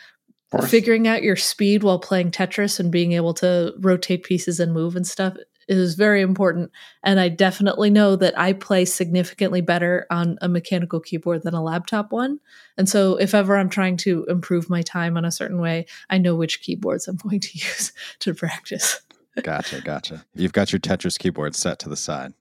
figuring 0.66 1.06
out 1.06 1.22
your 1.22 1.36
speed 1.36 1.82
while 1.82 1.98
playing 1.98 2.30
Tetris 2.30 2.80
and 2.80 2.90
being 2.90 3.12
able 3.12 3.34
to 3.34 3.74
rotate 3.78 4.24
pieces 4.24 4.58
and 4.60 4.72
move 4.72 4.96
and 4.96 5.06
stuff 5.06 5.36
is 5.68 5.94
very 5.94 6.22
important. 6.22 6.70
And 7.02 7.18
I 7.18 7.28
definitely 7.28 7.90
know 7.90 8.16
that 8.16 8.38
I 8.38 8.52
play 8.52 8.84
significantly 8.84 9.60
better 9.60 10.06
on 10.10 10.38
a 10.40 10.48
mechanical 10.48 11.00
keyboard 11.00 11.42
than 11.42 11.54
a 11.54 11.62
laptop 11.62 12.12
one. 12.12 12.40
And 12.76 12.88
so 12.88 13.16
if 13.16 13.34
ever 13.34 13.56
I'm 13.56 13.68
trying 13.68 13.96
to 13.98 14.24
improve 14.28 14.70
my 14.70 14.82
time 14.82 15.16
on 15.16 15.24
a 15.24 15.32
certain 15.32 15.60
way, 15.60 15.86
I 16.10 16.18
know 16.18 16.36
which 16.36 16.62
keyboards 16.62 17.08
I'm 17.08 17.16
going 17.22 17.40
to 17.40 17.58
use 17.58 17.92
to 18.20 18.34
practice. 18.34 19.00
gotcha, 19.42 19.80
gotcha. 19.80 20.24
You've 20.34 20.52
got 20.52 20.72
your 20.72 20.80
Tetris 20.80 21.18
keyboard 21.18 21.54
set 21.54 21.78
to 21.80 21.88
the 21.88 21.96
side. 21.96 22.32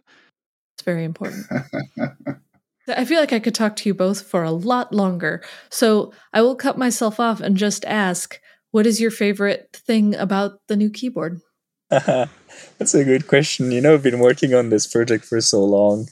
It's 0.75 0.83
very 0.83 1.03
important. 1.03 1.45
I 2.87 3.05
feel 3.05 3.19
like 3.19 3.33
I 3.33 3.39
could 3.39 3.55
talk 3.55 3.75
to 3.77 3.89
you 3.89 3.95
both 3.95 4.21
for 4.21 4.43
a 4.43 4.51
lot 4.51 4.93
longer. 4.93 5.43
So 5.69 6.13
I 6.33 6.41
will 6.41 6.55
cut 6.55 6.77
myself 6.77 7.19
off 7.19 7.39
and 7.41 7.57
just 7.57 7.83
ask 7.85 8.39
what 8.71 8.85
is 8.85 8.99
your 8.99 9.09
favorite 9.09 9.69
thing 9.73 10.13
about 10.15 10.59
the 10.67 10.75
new 10.75 10.89
keyboard? 10.89 11.39
That's 11.89 12.93
a 12.93 13.03
good 13.03 13.27
question. 13.27 13.71
You 13.71 13.81
know, 13.81 13.93
I've 13.93 14.03
been 14.03 14.19
working 14.19 14.53
on 14.53 14.69
this 14.69 14.87
project 14.87 15.25
for 15.25 15.39
so 15.41 15.63
long. 15.63 16.07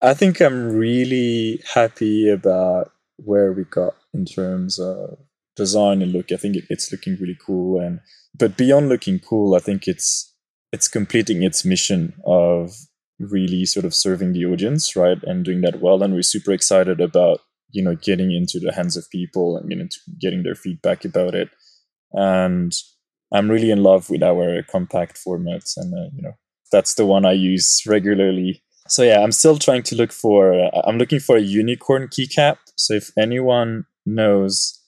I 0.00 0.14
think 0.14 0.40
I'm 0.40 0.72
really 0.72 1.60
happy 1.74 2.28
about 2.28 2.92
where 3.16 3.52
we 3.52 3.64
got 3.64 3.94
in 4.14 4.24
terms 4.24 4.78
of 4.78 5.18
design 5.56 6.02
and 6.02 6.12
look. 6.12 6.32
I 6.32 6.36
think 6.36 6.56
it's 6.68 6.90
looking 6.92 7.16
really 7.20 7.36
cool. 7.44 7.80
And 7.80 8.00
but 8.36 8.56
beyond 8.56 8.88
looking 8.88 9.18
cool, 9.18 9.54
I 9.54 9.58
think 9.58 9.86
it's 9.86 10.32
it's 10.72 10.88
completing 10.88 11.42
its 11.42 11.64
mission 11.64 12.14
of 12.24 12.74
really 13.18 13.64
sort 13.64 13.84
of 13.84 13.94
serving 13.94 14.32
the 14.32 14.46
audience, 14.46 14.96
right, 14.96 15.18
and 15.24 15.44
doing 15.44 15.60
that 15.62 15.80
well. 15.80 16.02
And 16.02 16.14
we're 16.14 16.22
super 16.22 16.52
excited 16.52 17.00
about 17.00 17.40
you 17.70 17.82
know 17.82 17.96
getting 17.96 18.32
into 18.32 18.60
the 18.60 18.72
hands 18.72 18.96
of 18.96 19.10
people 19.10 19.56
and 19.56 19.90
getting 20.20 20.42
their 20.42 20.54
feedback 20.54 21.04
about 21.04 21.34
it 21.34 21.48
and 22.12 22.72
I'm 23.32 23.50
really 23.50 23.70
in 23.70 23.82
love 23.82 24.10
with 24.10 24.22
our 24.22 24.62
compact 24.62 25.18
formats, 25.24 25.76
and 25.76 25.94
uh, 25.94 26.10
you 26.14 26.22
know 26.22 26.32
that's 26.70 26.94
the 26.94 27.06
one 27.06 27.24
I 27.24 27.32
use 27.32 27.82
regularly. 27.86 28.62
So 28.88 29.02
yeah, 29.02 29.20
I'm 29.20 29.32
still 29.32 29.58
trying 29.58 29.82
to 29.84 29.96
look 29.96 30.12
for. 30.12 30.54
Uh, 30.54 30.82
I'm 30.84 30.98
looking 30.98 31.20
for 31.20 31.36
a 31.36 31.40
unicorn 31.40 32.08
keycap. 32.08 32.58
So 32.76 32.94
if 32.94 33.10
anyone 33.18 33.86
knows 34.04 34.80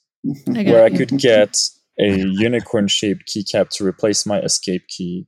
I 0.49 0.63
where 0.63 0.89
you. 0.89 0.95
I 0.95 0.97
could 0.97 1.19
get 1.19 1.57
a 1.99 2.17
unicorn 2.17 2.89
shaped 2.89 3.29
keycap 3.29 3.69
to 3.71 3.87
replace 3.87 4.27
my 4.27 4.41
escape 4.41 4.89
key, 4.89 5.27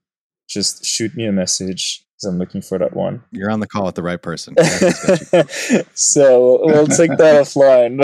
just 0.48 0.84
shoot 0.84 1.14
me 1.14 1.26
a 1.26 1.32
message 1.32 2.02
because 2.16 2.32
I'm 2.32 2.38
looking 2.38 2.62
for 2.62 2.78
that 2.78 2.96
one. 2.96 3.22
You're 3.30 3.50
on 3.50 3.60
the 3.60 3.66
call 3.66 3.86
with 3.86 3.94
the 3.94 4.02
right 4.02 4.20
person. 4.20 4.56
so 5.94 6.60
we'll 6.64 6.86
take 6.86 7.16
that 7.18 7.42
offline. 7.42 7.98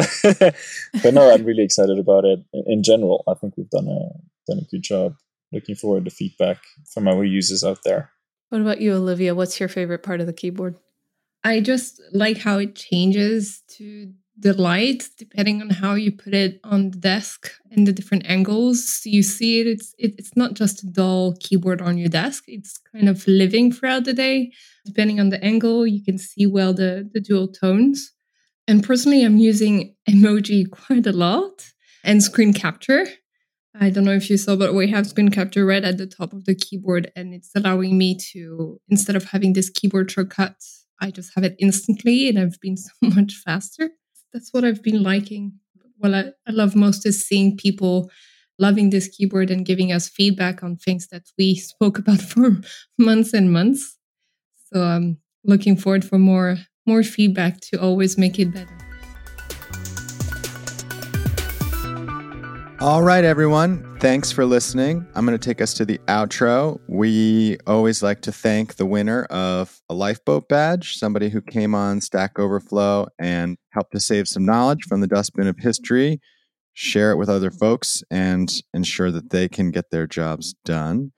but 1.02 1.14
no, 1.14 1.32
I'm 1.32 1.44
really 1.44 1.64
excited 1.64 1.98
about 1.98 2.24
it. 2.24 2.40
In 2.66 2.82
general, 2.82 3.24
I 3.26 3.34
think 3.34 3.56
we've 3.56 3.70
done 3.70 3.88
a 3.88 4.31
done 4.46 4.58
a 4.58 4.70
good 4.70 4.82
job. 4.82 5.14
Looking 5.52 5.74
forward 5.74 6.04
to 6.06 6.10
feedback 6.10 6.58
from 6.92 7.08
our 7.08 7.24
users 7.24 7.62
out 7.62 7.78
there. 7.84 8.10
What 8.48 8.60
about 8.60 8.80
you, 8.80 8.94
Olivia? 8.94 9.34
What's 9.34 9.60
your 9.60 9.68
favorite 9.68 10.02
part 10.02 10.20
of 10.20 10.26
the 10.26 10.32
keyboard? 10.32 10.76
I 11.44 11.60
just 11.60 12.00
like 12.12 12.38
how 12.38 12.58
it 12.58 12.74
changes 12.74 13.62
to 13.76 14.12
the 14.38 14.54
light 14.54 15.08
depending 15.18 15.60
on 15.60 15.68
how 15.68 15.94
you 15.94 16.10
put 16.10 16.32
it 16.32 16.58
on 16.64 16.90
the 16.90 16.98
desk 16.98 17.52
and 17.70 17.86
the 17.86 17.92
different 17.92 18.24
angles 18.26 19.02
you 19.04 19.22
see 19.22 19.60
it 19.60 19.66
it's 19.66 19.94
it, 19.98 20.14
it's 20.18 20.34
not 20.36 20.54
just 20.54 20.82
a 20.82 20.86
dull 20.86 21.36
keyboard 21.38 21.82
on 21.82 21.98
your 21.98 22.08
desk 22.08 22.44
it's 22.46 22.78
kind 22.92 23.08
of 23.08 23.26
living 23.28 23.70
throughout 23.70 24.04
the 24.04 24.12
day 24.14 24.50
depending 24.86 25.20
on 25.20 25.28
the 25.28 25.42
angle 25.44 25.86
you 25.86 26.02
can 26.02 26.16
see 26.16 26.46
well 26.46 26.72
the 26.72 27.08
the 27.12 27.20
dual 27.20 27.46
tones 27.46 28.12
and 28.66 28.82
personally 28.82 29.22
i'm 29.22 29.36
using 29.36 29.94
emoji 30.08 30.68
quite 30.70 31.06
a 31.06 31.12
lot 31.12 31.70
and 32.02 32.22
screen 32.22 32.54
capture 32.54 33.06
i 33.80 33.90
don't 33.90 34.04
know 34.04 34.12
if 34.12 34.28
you 34.28 34.36
saw 34.36 34.56
but 34.56 34.74
we 34.74 34.88
have 34.88 35.06
screen 35.06 35.30
capture 35.30 35.64
right 35.64 35.84
at 35.84 35.98
the 35.98 36.06
top 36.06 36.32
of 36.32 36.44
the 36.44 36.54
keyboard 36.54 37.10
and 37.16 37.34
it's 37.34 37.50
allowing 37.54 37.96
me 37.96 38.16
to 38.16 38.80
instead 38.88 39.16
of 39.16 39.24
having 39.24 39.52
this 39.52 39.70
keyboard 39.70 40.10
shortcut 40.10 40.56
I 41.00 41.10
just 41.10 41.32
have 41.34 41.42
it 41.42 41.56
instantly 41.58 42.28
and 42.28 42.38
I've 42.38 42.60
been 42.60 42.76
so 42.76 42.92
much 43.02 43.34
faster 43.34 43.90
that's 44.32 44.52
what 44.52 44.64
I've 44.64 44.82
been 44.82 45.02
liking. 45.02 45.52
What 45.98 46.14
I, 46.14 46.24
I 46.48 46.52
love 46.52 46.74
most 46.74 47.06
is 47.06 47.26
seeing 47.26 47.56
people 47.56 48.10
loving 48.58 48.90
this 48.90 49.08
keyboard 49.08 49.50
and 49.50 49.66
giving 49.66 49.92
us 49.92 50.08
feedback 50.08 50.62
on 50.62 50.76
things 50.76 51.08
that 51.08 51.24
we 51.38 51.54
spoke 51.70 51.98
about 51.98 52.20
for 52.32 52.60
months 52.98 53.32
and 53.32 53.52
months. 53.52 53.98
So 54.72 54.82
I'm 54.82 55.18
looking 55.44 55.76
forward 55.76 56.04
for 56.04 56.18
more 56.18 56.56
more 56.84 57.04
feedback 57.04 57.60
to 57.60 57.80
always 57.80 58.18
make 58.18 58.40
it 58.40 58.52
better. 58.52 58.91
All 62.82 63.00
right, 63.00 63.22
everyone. 63.22 63.96
Thanks 64.00 64.32
for 64.32 64.44
listening. 64.44 65.06
I'm 65.14 65.24
going 65.24 65.38
to 65.38 65.44
take 65.44 65.60
us 65.60 65.72
to 65.74 65.84
the 65.84 65.98
outro. 66.08 66.80
We 66.88 67.56
always 67.64 68.02
like 68.02 68.22
to 68.22 68.32
thank 68.32 68.74
the 68.74 68.84
winner 68.84 69.22
of 69.26 69.80
a 69.88 69.94
lifeboat 69.94 70.48
badge, 70.48 70.96
somebody 70.96 71.28
who 71.28 71.40
came 71.42 71.76
on 71.76 72.00
Stack 72.00 72.40
Overflow 72.40 73.06
and 73.20 73.56
helped 73.70 73.92
to 73.92 74.00
save 74.00 74.26
some 74.26 74.44
knowledge 74.44 74.82
from 74.88 75.00
the 75.00 75.06
dustbin 75.06 75.46
of 75.46 75.58
history, 75.60 76.20
share 76.72 77.12
it 77.12 77.18
with 77.18 77.28
other 77.28 77.52
folks, 77.52 78.02
and 78.10 78.52
ensure 78.74 79.12
that 79.12 79.30
they 79.30 79.48
can 79.48 79.70
get 79.70 79.92
their 79.92 80.08
jobs 80.08 80.52
done. 80.64 81.12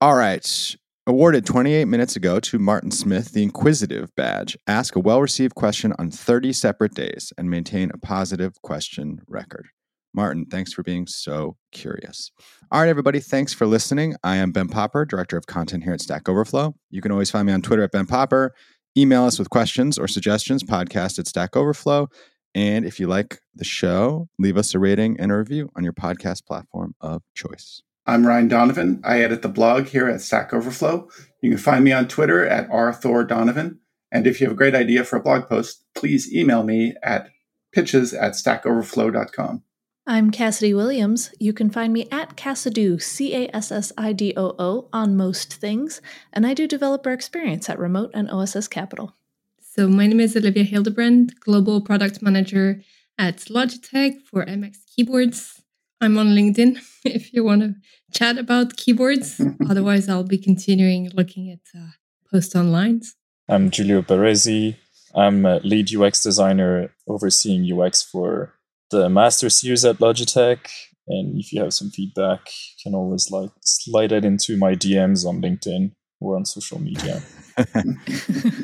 All 0.00 0.14
right. 0.14 0.76
Awarded 1.08 1.44
28 1.44 1.86
minutes 1.86 2.14
ago 2.14 2.38
to 2.38 2.60
Martin 2.60 2.92
Smith, 2.92 3.32
the 3.32 3.42
Inquisitive 3.42 4.14
badge. 4.14 4.56
Ask 4.68 4.94
a 4.94 5.00
well 5.00 5.20
received 5.20 5.56
question 5.56 5.94
on 5.98 6.12
30 6.12 6.52
separate 6.52 6.94
days 6.94 7.32
and 7.36 7.50
maintain 7.50 7.90
a 7.92 7.98
positive 7.98 8.62
question 8.62 9.18
record. 9.26 9.66
Martin, 10.14 10.46
thanks 10.46 10.72
for 10.72 10.82
being 10.82 11.06
so 11.06 11.56
curious. 11.72 12.30
All 12.70 12.80
right, 12.80 12.88
everybody, 12.88 13.20
thanks 13.20 13.52
for 13.52 13.66
listening. 13.66 14.16
I 14.24 14.36
am 14.36 14.52
Ben 14.52 14.68
Popper, 14.68 15.04
Director 15.04 15.36
of 15.36 15.46
Content 15.46 15.84
here 15.84 15.92
at 15.92 16.00
Stack 16.00 16.28
Overflow. 16.28 16.74
You 16.90 17.00
can 17.00 17.12
always 17.12 17.30
find 17.30 17.46
me 17.46 17.52
on 17.52 17.62
Twitter 17.62 17.82
at 17.82 17.92
Ben 17.92 18.06
Popper. 18.06 18.54
Email 18.96 19.24
us 19.24 19.38
with 19.38 19.50
questions 19.50 19.98
or 19.98 20.08
suggestions, 20.08 20.62
podcast 20.64 21.18
at 21.18 21.26
Stack 21.26 21.56
Overflow. 21.56 22.08
And 22.54 22.84
if 22.84 22.98
you 22.98 23.06
like 23.06 23.38
the 23.54 23.64
show, 23.64 24.28
leave 24.38 24.56
us 24.56 24.74
a 24.74 24.78
rating 24.78 25.20
and 25.20 25.30
a 25.30 25.36
review 25.36 25.70
on 25.76 25.84
your 25.84 25.92
podcast 25.92 26.46
platform 26.46 26.94
of 27.00 27.22
choice. 27.34 27.82
I'm 28.06 28.26
Ryan 28.26 28.48
Donovan. 28.48 29.00
I 29.04 29.20
edit 29.20 29.42
the 29.42 29.48
blog 29.48 29.86
here 29.86 30.08
at 30.08 30.22
Stack 30.22 30.54
Overflow. 30.54 31.08
You 31.42 31.50
can 31.50 31.58
find 31.58 31.84
me 31.84 31.92
on 31.92 32.08
Twitter 32.08 32.46
at 32.46 32.68
rthordonovan. 32.70 33.78
And 34.10 34.26
if 34.26 34.40
you 34.40 34.46
have 34.46 34.54
a 34.54 34.58
great 34.58 34.74
idea 34.74 35.04
for 35.04 35.16
a 35.16 35.22
blog 35.22 35.48
post, 35.48 35.84
please 35.94 36.32
email 36.34 36.62
me 36.62 36.94
at 37.02 37.28
pitches 37.72 38.14
at 38.14 38.32
stackoverflow.com. 38.32 39.62
I'm 40.10 40.30
Cassidy 40.30 40.72
Williams. 40.72 41.34
You 41.38 41.52
can 41.52 41.68
find 41.68 41.92
me 41.92 42.08
at 42.10 42.34
Cassidoo, 42.34 42.98
C 42.98 43.34
A 43.34 43.54
S 43.54 43.70
S 43.70 43.92
I 43.98 44.14
D 44.14 44.32
O 44.38 44.54
O, 44.58 44.88
on 44.90 45.18
most 45.18 45.52
things, 45.52 46.00
and 46.32 46.46
I 46.46 46.54
do 46.54 46.66
developer 46.66 47.12
experience 47.12 47.68
at 47.68 47.78
Remote 47.78 48.12
and 48.14 48.30
OSS 48.30 48.68
Capital. 48.68 49.14
So, 49.60 49.86
my 49.86 50.06
name 50.06 50.20
is 50.20 50.34
Olivia 50.34 50.64
Hildebrand, 50.64 51.38
Global 51.40 51.82
Product 51.82 52.22
Manager 52.22 52.80
at 53.18 53.36
Logitech 53.50 54.22
for 54.22 54.46
MX 54.46 54.78
Keyboards. 54.96 55.60
I'm 56.00 56.16
on 56.16 56.28
LinkedIn 56.28 56.78
if 57.04 57.34
you 57.34 57.44
want 57.44 57.60
to 57.60 57.74
chat 58.10 58.38
about 58.38 58.78
keyboards. 58.78 59.42
Otherwise, 59.68 60.08
I'll 60.08 60.24
be 60.24 60.38
continuing 60.38 61.10
looking 61.12 61.50
at 61.50 61.78
uh, 61.78 61.88
post 62.32 62.56
online. 62.56 63.02
I'm 63.46 63.70
Giulio 63.70 64.00
Baresi. 64.00 64.76
I'm 65.14 65.44
a 65.44 65.58
lead 65.58 65.94
UX 65.94 66.22
designer 66.22 66.94
overseeing 67.06 67.70
UX 67.70 68.02
for 68.02 68.54
the 68.90 69.08
master 69.08 69.50
series 69.50 69.84
at 69.84 69.98
Logitech. 69.98 70.58
And 71.06 71.40
if 71.40 71.52
you 71.52 71.62
have 71.62 71.72
some 71.72 71.90
feedback, 71.90 72.40
you 72.46 72.82
can 72.90 72.94
always 72.94 73.30
like 73.30 73.50
slide 73.62 74.12
it 74.12 74.24
into 74.24 74.56
my 74.56 74.74
DMs 74.74 75.26
on 75.26 75.40
LinkedIn 75.40 75.92
or 76.20 76.36
on 76.36 76.44
social 76.44 76.80
media. 76.80 77.22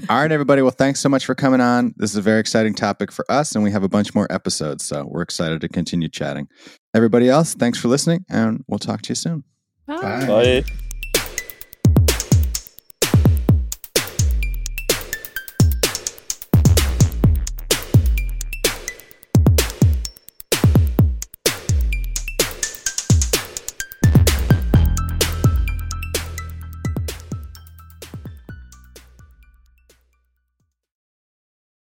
All 0.08 0.20
right, 0.20 0.30
everybody. 0.30 0.62
Well, 0.62 0.70
thanks 0.70 1.00
so 1.00 1.08
much 1.08 1.24
for 1.26 1.34
coming 1.34 1.60
on. 1.60 1.94
This 1.96 2.10
is 2.10 2.16
a 2.16 2.22
very 2.22 2.40
exciting 2.40 2.74
topic 2.74 3.10
for 3.10 3.24
us, 3.30 3.54
and 3.54 3.64
we 3.64 3.70
have 3.70 3.82
a 3.82 3.88
bunch 3.88 4.14
more 4.14 4.26
episodes. 4.30 4.84
So 4.84 5.06
we're 5.08 5.22
excited 5.22 5.60
to 5.62 5.68
continue 5.68 6.08
chatting. 6.08 6.48
Everybody 6.94 7.28
else, 7.28 7.54
thanks 7.54 7.78
for 7.78 7.88
listening, 7.88 8.24
and 8.28 8.64
we'll 8.68 8.78
talk 8.78 9.02
to 9.02 9.08
you 9.10 9.16
soon. 9.16 9.44
Bye. 9.86 10.26
Bye. 10.26 10.64